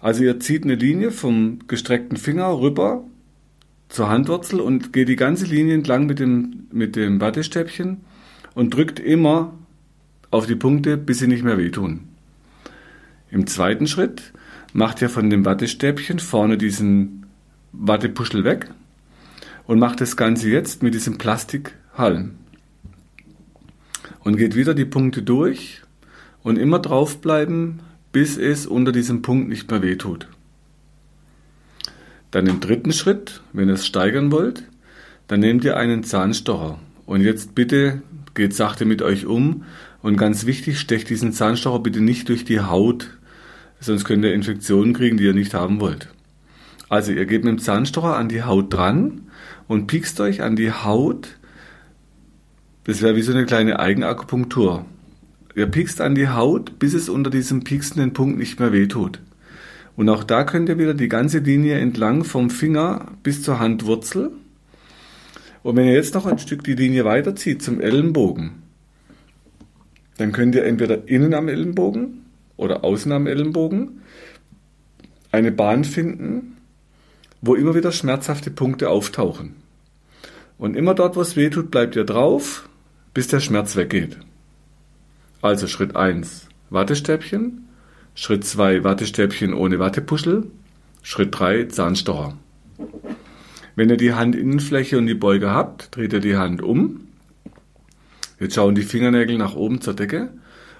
Also 0.00 0.24
ihr 0.24 0.40
zieht 0.40 0.64
eine 0.64 0.74
Linie 0.74 1.12
vom 1.12 1.60
gestreckten 1.68 2.16
Finger 2.16 2.60
rüber 2.60 3.04
zur 3.88 4.08
Handwurzel 4.08 4.60
und 4.60 4.92
geht 4.92 5.08
die 5.08 5.16
ganze 5.16 5.46
Linie 5.46 5.74
entlang 5.74 6.06
mit 6.06 6.18
dem, 6.18 6.66
mit 6.72 6.96
dem 6.96 7.20
Wattestäbchen 7.20 8.00
und 8.54 8.74
drückt 8.74 8.98
immer 8.98 9.54
auf 10.30 10.46
die 10.46 10.56
Punkte, 10.56 10.96
bis 10.96 11.20
sie 11.20 11.28
nicht 11.28 11.44
mehr 11.44 11.56
wehtun. 11.56 12.00
Im 13.30 13.46
zweiten 13.46 13.86
Schritt 13.86 14.32
macht 14.72 15.00
ihr 15.00 15.08
von 15.08 15.30
dem 15.30 15.44
Wattestäbchen 15.44 16.18
vorne 16.18 16.58
diesen 16.58 17.26
Wattepuschel 17.72 18.42
weg 18.42 18.70
und 19.66 19.78
macht 19.78 20.00
das 20.00 20.16
Ganze 20.16 20.48
jetzt 20.48 20.82
mit 20.82 20.94
diesem 20.94 21.16
Plastikhalm. 21.16 22.32
Und 24.20 24.36
geht 24.36 24.56
wieder 24.56 24.74
die 24.74 24.84
Punkte 24.84 25.22
durch 25.22 25.82
und 26.42 26.58
immer 26.58 26.78
draufbleiben, 26.78 27.80
bis 28.12 28.36
es 28.36 28.66
unter 28.66 28.92
diesem 28.92 29.22
Punkt 29.22 29.48
nicht 29.48 29.70
mehr 29.70 29.82
wehtut. 29.82 30.28
Dann 32.30 32.46
im 32.46 32.60
dritten 32.60 32.92
Schritt, 32.92 33.42
wenn 33.52 33.68
ihr 33.68 33.74
es 33.74 33.86
steigern 33.86 34.30
wollt, 34.30 34.64
dann 35.28 35.40
nehmt 35.40 35.64
ihr 35.64 35.76
einen 35.76 36.04
Zahnstocher. 36.04 36.78
Und 37.06 37.22
jetzt 37.22 37.54
bitte 37.54 38.02
geht 38.34 38.54
sachte 38.54 38.84
mit 38.84 39.02
euch 39.02 39.26
um 39.26 39.64
und 40.02 40.16
ganz 40.16 40.46
wichtig, 40.46 40.78
stecht 40.78 41.10
diesen 41.10 41.32
Zahnstocher 41.32 41.80
bitte 41.80 42.00
nicht 42.00 42.28
durch 42.28 42.44
die 42.44 42.60
Haut, 42.60 43.10
sonst 43.80 44.04
könnt 44.04 44.24
ihr 44.24 44.34
Infektionen 44.34 44.92
kriegen, 44.92 45.16
die 45.16 45.24
ihr 45.24 45.34
nicht 45.34 45.54
haben 45.54 45.80
wollt. 45.80 46.08
Also 46.88 47.12
ihr 47.12 47.26
geht 47.26 47.44
mit 47.44 47.52
dem 47.52 47.58
Zahnstocher 47.58 48.16
an 48.16 48.28
die 48.28 48.42
Haut 48.42 48.72
dran 48.72 49.22
und 49.66 49.86
piekst 49.86 50.20
euch 50.20 50.42
an 50.42 50.56
die 50.56 50.72
Haut. 50.72 51.36
Das 52.84 53.02
wäre 53.02 53.16
wie 53.16 53.22
so 53.22 53.32
eine 53.32 53.44
kleine 53.44 53.78
Eigenakupunktur. 53.78 54.86
Ihr 55.58 55.66
piekst 55.66 56.00
an 56.00 56.14
die 56.14 56.28
Haut, 56.28 56.78
bis 56.78 56.94
es 56.94 57.08
unter 57.08 57.30
diesem 57.30 57.64
piekstenden 57.64 58.12
Punkt 58.12 58.38
nicht 58.38 58.60
mehr 58.60 58.72
wehtut. 58.72 59.20
Und 59.96 60.08
auch 60.08 60.22
da 60.22 60.44
könnt 60.44 60.68
ihr 60.68 60.78
wieder 60.78 60.94
die 60.94 61.08
ganze 61.08 61.40
Linie 61.40 61.80
entlang 61.80 62.22
vom 62.22 62.48
Finger 62.48 63.08
bis 63.24 63.42
zur 63.42 63.58
Handwurzel. 63.58 64.30
Und 65.64 65.74
wenn 65.74 65.86
ihr 65.86 65.94
jetzt 65.94 66.14
noch 66.14 66.26
ein 66.26 66.38
Stück 66.38 66.62
die 66.62 66.76
Linie 66.76 67.04
weiterzieht 67.04 67.60
zum 67.60 67.80
Ellenbogen, 67.80 68.52
dann 70.18 70.30
könnt 70.30 70.54
ihr 70.54 70.64
entweder 70.64 71.08
innen 71.08 71.34
am 71.34 71.48
Ellenbogen 71.48 72.24
oder 72.56 72.84
außen 72.84 73.10
am 73.10 73.26
Ellenbogen 73.26 74.02
eine 75.32 75.50
Bahn 75.50 75.82
finden, 75.82 76.56
wo 77.40 77.56
immer 77.56 77.74
wieder 77.74 77.90
schmerzhafte 77.90 78.52
Punkte 78.52 78.90
auftauchen. 78.90 79.56
Und 80.56 80.76
immer 80.76 80.94
dort, 80.94 81.16
wo 81.16 81.20
es 81.20 81.34
weh 81.34 81.50
tut, 81.50 81.72
bleibt 81.72 81.96
ihr 81.96 82.04
drauf, 82.04 82.68
bis 83.12 83.26
der 83.26 83.40
Schmerz 83.40 83.74
weggeht. 83.74 84.18
Also 85.40 85.68
Schritt 85.68 85.94
1 85.94 86.48
Wattestäbchen, 86.70 87.68
Schritt 88.14 88.44
2 88.44 88.82
Wattestäbchen 88.82 89.54
ohne 89.54 89.78
Wattepuschel. 89.78 90.50
Schritt 91.02 91.38
3 91.38 91.66
Zahnstocher. 91.66 92.36
Wenn 93.76 93.90
ihr 93.90 93.96
die 93.96 94.14
Handinnenfläche 94.14 94.98
und 94.98 95.06
die 95.06 95.14
Beuge 95.14 95.50
habt, 95.50 95.94
dreht 95.94 96.12
ihr 96.12 96.18
die 96.18 96.36
Hand 96.36 96.60
um. 96.60 97.06
Jetzt 98.40 98.56
schauen 98.56 98.74
die 98.74 98.82
Fingernägel 98.82 99.38
nach 99.38 99.54
oben 99.54 99.80
zur 99.80 99.94
Decke 99.94 100.30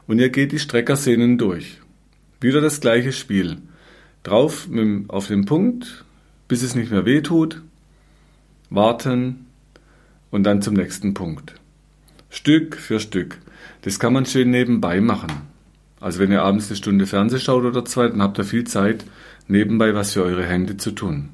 und 0.09 0.19
ihr 0.19 0.31
geht 0.31 0.51
die 0.51 0.59
Streckersehnen 0.59 1.39
durch. 1.39 1.79
Wieder 2.41 2.61
das 2.61 2.81
gleiche 2.81 3.13
Spiel. 3.13 3.59
Drauf 4.25 4.67
mit, 4.67 5.09
auf 5.09 5.29
den 5.29 5.45
Punkt, 5.45 6.05
bis 6.49 6.63
es 6.65 6.75
nicht 6.75 6.91
mehr 6.91 7.07
weh 7.07 7.21
tut. 7.21 7.63
Warten 8.71 9.47
und 10.33 10.43
dann 10.43 10.63
zum 10.63 10.75
nächsten 10.75 11.15
Punkt. 11.15 11.55
Stück 12.31 12.77
für 12.77 12.99
Stück. 12.99 13.39
Das 13.83 13.99
kann 13.99 14.13
man 14.13 14.27
schön 14.27 14.51
nebenbei 14.51 15.01
machen. 15.01 15.31
Also 16.01 16.21
wenn 16.21 16.33
ihr 16.33 16.43
abends 16.43 16.69
eine 16.69 16.77
Stunde 16.77 17.07
Fernseh 17.07 17.39
schaut 17.39 17.65
oder 17.65 17.85
zwei, 17.85 18.09
dann 18.09 18.23
habt 18.23 18.39
ihr 18.39 18.45
viel 18.45 18.65
Zeit, 18.65 19.05
nebenbei 19.47 19.95
was 19.95 20.13
für 20.13 20.23
eure 20.23 20.45
Hände 20.45 20.77
zu 20.77 20.93
tun. 20.93 21.31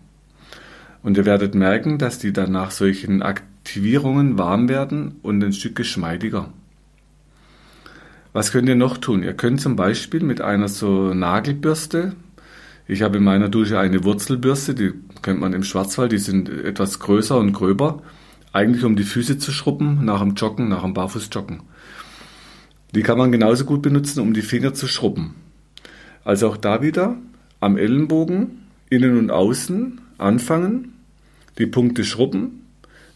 Und 1.02 1.16
ihr 1.18 1.26
werdet 1.26 1.54
merken, 1.54 1.98
dass 1.98 2.18
die 2.18 2.32
dann 2.32 2.52
nach 2.52 2.70
solchen 2.70 3.22
Aktivierungen 3.22 4.38
warm 4.38 4.68
werden 4.68 5.16
und 5.22 5.44
ein 5.44 5.52
Stück 5.52 5.76
geschmeidiger. 5.76 6.50
Was 8.32 8.52
könnt 8.52 8.68
ihr 8.68 8.74
noch 8.74 8.98
tun? 8.98 9.22
Ihr 9.22 9.34
könnt 9.34 9.60
zum 9.60 9.76
Beispiel 9.76 10.22
mit 10.22 10.40
einer 10.40 10.68
so 10.68 11.12
Nagelbürste, 11.12 12.14
ich 12.86 13.00
habe 13.00 13.16
in 13.16 13.24
meiner 13.24 13.48
Dusche 13.48 13.78
eine 13.78 14.04
Wurzelbürste, 14.04 14.74
die 14.74 14.92
kennt 15.22 15.40
man 15.40 15.54
im 15.54 15.64
Schwarzwald, 15.64 16.12
die 16.12 16.18
sind 16.18 16.50
etwas 16.50 16.98
größer 16.98 17.38
und 17.38 17.52
gröber, 17.52 18.02
eigentlich 18.52 18.84
um 18.84 18.94
die 18.94 19.04
Füße 19.04 19.38
zu 19.38 19.52
schrubben 19.52 20.04
nach 20.04 20.20
dem 20.20 20.34
Joggen, 20.34 20.68
nach 20.68 20.82
dem 20.82 20.92
Barfußjoggen. 20.92 21.62
Die 22.94 23.02
kann 23.02 23.18
man 23.18 23.32
genauso 23.32 23.64
gut 23.64 23.82
benutzen, 23.82 24.20
um 24.20 24.34
die 24.34 24.42
Finger 24.42 24.72
zu 24.72 24.86
schrubben. 24.86 25.34
Also 26.24 26.48
auch 26.48 26.56
da 26.56 26.80
wieder 26.80 27.16
am 27.60 27.76
Ellenbogen, 27.76 28.62
innen 28.88 29.18
und 29.18 29.30
außen 29.30 30.00
anfangen, 30.18 30.94
die 31.58 31.66
Punkte 31.66 32.04
schrubben, 32.04 32.62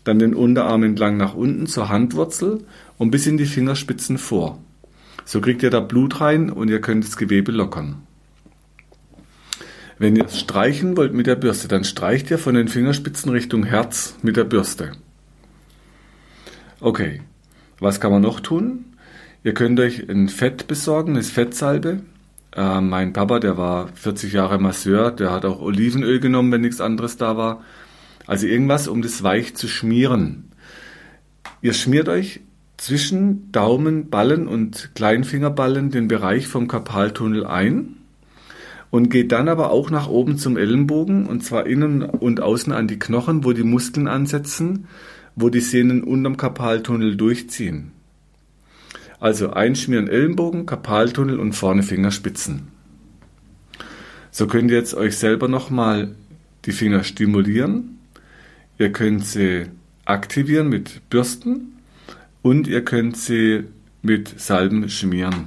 dann 0.04 0.18
den 0.18 0.34
Unterarm 0.34 0.82
entlang 0.82 1.16
nach 1.16 1.34
unten 1.34 1.66
zur 1.66 1.88
Handwurzel 1.88 2.64
und 2.96 3.10
bis 3.10 3.26
in 3.26 3.36
die 3.36 3.46
Fingerspitzen 3.46 4.18
vor. 4.18 4.58
So 5.24 5.40
kriegt 5.40 5.62
ihr 5.62 5.70
da 5.70 5.80
Blut 5.80 6.20
rein 6.20 6.50
und 6.50 6.68
ihr 6.70 6.80
könnt 6.80 7.04
das 7.04 7.16
Gewebe 7.16 7.52
lockern. 7.52 7.96
Wenn 9.98 10.16
ihr 10.16 10.28
streichen 10.28 10.96
wollt 10.96 11.12
mit 11.12 11.26
der 11.26 11.36
Bürste, 11.36 11.68
dann 11.68 11.84
streicht 11.84 12.30
ihr 12.30 12.38
von 12.38 12.54
den 12.54 12.68
Fingerspitzen 12.68 13.30
Richtung 13.30 13.64
Herz 13.64 14.14
mit 14.22 14.36
der 14.36 14.44
Bürste. 14.44 14.92
Okay, 16.80 17.20
was 17.80 18.00
kann 18.00 18.12
man 18.12 18.22
noch 18.22 18.40
tun? 18.40 18.84
Ihr 19.44 19.54
könnt 19.54 19.78
euch 19.78 20.08
ein 20.08 20.28
Fett 20.28 20.66
besorgen, 20.66 21.12
eine 21.12 21.22
Fettsalbe. 21.22 22.00
Äh, 22.56 22.80
mein 22.80 23.12
Papa, 23.12 23.38
der 23.38 23.56
war 23.56 23.88
40 23.94 24.32
Jahre 24.32 24.58
Masseur, 24.58 25.12
der 25.12 25.30
hat 25.30 25.44
auch 25.44 25.60
Olivenöl 25.60 26.18
genommen, 26.18 26.50
wenn 26.50 26.62
nichts 26.62 26.80
anderes 26.80 27.16
da 27.16 27.36
war. 27.36 27.62
Also 28.26 28.46
irgendwas, 28.46 28.88
um 28.88 29.00
das 29.00 29.22
weich 29.22 29.54
zu 29.54 29.68
schmieren. 29.68 30.50
Ihr 31.62 31.72
schmiert 31.72 32.08
euch 32.08 32.40
zwischen 32.76 33.50
Daumenballen 33.52 34.48
und 34.48 34.90
Kleinfingerballen 34.94 35.90
den 35.90 36.08
Bereich 36.08 36.46
vom 36.46 36.68
Karpaltunnel 36.68 37.46
ein 37.46 37.96
und 38.90 39.10
geht 39.10 39.32
dann 39.32 39.48
aber 39.48 39.70
auch 39.70 39.90
nach 39.90 40.08
oben 40.08 40.38
zum 40.38 40.56
Ellenbogen 40.56 41.26
und 41.26 41.44
zwar 41.44 41.66
innen 41.66 42.02
und 42.02 42.40
außen 42.40 42.72
an 42.72 42.88
die 42.88 42.98
Knochen, 42.98 43.44
wo 43.44 43.52
die 43.52 43.64
Muskeln 43.64 44.08
ansetzen, 44.08 44.86
wo 45.36 45.48
die 45.48 45.60
Sehnen 45.60 46.02
unterm 46.02 46.36
Karpaltunnel 46.36 47.16
durchziehen. 47.16 47.92
Also 49.20 49.50
einschmieren 49.50 50.08
Ellenbogen, 50.08 50.66
Karpaltunnel 50.66 51.40
und 51.40 51.52
vorne 51.52 51.82
Fingerspitzen. 51.82 52.68
So 54.30 54.46
könnt 54.46 54.70
ihr 54.70 54.76
jetzt 54.76 54.94
euch 54.94 55.16
selber 55.16 55.48
nochmal 55.48 56.14
die 56.64 56.72
Finger 56.72 57.02
stimulieren. 57.02 57.98
Ihr 58.78 58.92
könnt 58.92 59.24
sie 59.24 59.66
aktivieren 60.04 60.68
mit 60.68 61.08
Bürsten 61.10 61.78
und 62.42 62.68
ihr 62.68 62.84
könnt 62.84 63.16
sie 63.16 63.64
mit 64.02 64.40
Salben 64.40 64.88
schmieren. 64.88 65.46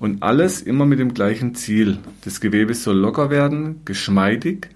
Und 0.00 0.22
alles 0.22 0.60
immer 0.62 0.86
mit 0.86 0.98
dem 0.98 1.14
gleichen 1.14 1.54
Ziel. 1.54 1.98
Das 2.24 2.40
Gewebe 2.40 2.74
soll 2.74 2.96
locker 2.96 3.30
werden, 3.30 3.82
geschmeidig, 3.84 4.70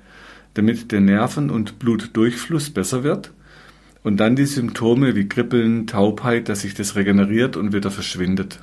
damit 0.52 0.92
der 0.92 1.00
Nerven- 1.00 1.50
und 1.50 1.80
Blutdurchfluss 1.80 2.70
besser 2.70 3.02
wird 3.02 3.32
und 4.04 4.18
dann 4.18 4.36
die 4.36 4.46
Symptome 4.46 5.16
wie 5.16 5.28
Kribbeln, 5.28 5.88
Taubheit, 5.88 6.48
dass 6.48 6.60
sich 6.60 6.74
das 6.74 6.94
regeneriert 6.94 7.56
und 7.56 7.72
wieder 7.72 7.90
verschwindet. 7.90 8.60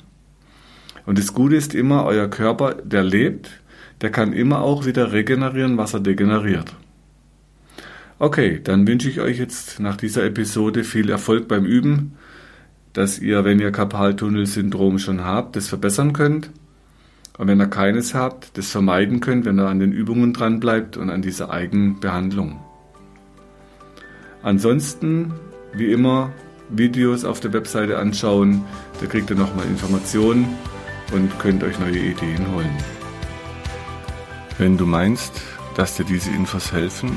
Und 1.05 1.17
das 1.17 1.33
Gute 1.33 1.55
ist 1.55 1.75
immer, 1.75 2.05
euer 2.05 2.29
Körper, 2.29 2.75
der 2.75 3.03
lebt, 3.03 3.49
der 4.01 4.11
kann 4.11 4.33
immer 4.33 4.61
auch 4.61 4.85
wieder 4.85 5.11
regenerieren, 5.11 5.77
was 5.77 5.95
er 5.95 5.99
degeneriert. 5.99 6.75
Okay, 8.19 8.61
dann 8.63 8.87
wünsche 8.87 9.09
ich 9.09 9.19
euch 9.19 9.39
jetzt 9.39 9.79
nach 9.79 9.97
dieser 9.97 10.23
Episode 10.23 10.83
viel 10.83 11.09
Erfolg 11.09 11.47
beim 11.47 11.65
Üben, 11.65 12.13
dass 12.93 13.17
ihr, 13.17 13.43
wenn 13.43 13.59
ihr 13.59 13.71
Karpaltunnelsyndrom 13.71 14.99
schon 14.99 15.25
habt, 15.25 15.55
das 15.55 15.67
verbessern 15.67 16.13
könnt. 16.13 16.51
Und 17.39 17.47
wenn 17.47 17.59
ihr 17.59 17.67
keines 17.67 18.13
habt, 18.13 18.55
das 18.59 18.69
vermeiden 18.69 19.21
könnt, 19.21 19.45
wenn 19.45 19.59
ihr 19.59 19.67
an 19.67 19.79
den 19.79 19.91
Übungen 19.91 20.33
dran 20.33 20.59
bleibt 20.59 20.97
und 20.97 21.09
an 21.09 21.23
dieser 21.23 21.49
Eigenbehandlung. 21.49 22.59
Ansonsten, 24.43 25.33
wie 25.73 25.91
immer, 25.91 26.31
Videos 26.69 27.25
auf 27.25 27.39
der 27.39 27.53
Webseite 27.53 27.97
anschauen. 27.99 28.63
Da 28.99 29.07
kriegt 29.07 29.29
ihr 29.29 29.35
nochmal 29.35 29.65
Informationen 29.65 30.57
und 31.11 31.37
könnt 31.39 31.63
euch 31.63 31.77
neue 31.79 31.99
Ideen 31.99 32.51
holen. 32.53 32.75
Wenn 34.57 34.77
du 34.77 34.85
meinst, 34.85 35.41
dass 35.75 35.97
dir 35.97 36.05
diese 36.05 36.31
Infos 36.31 36.71
helfen 36.71 37.11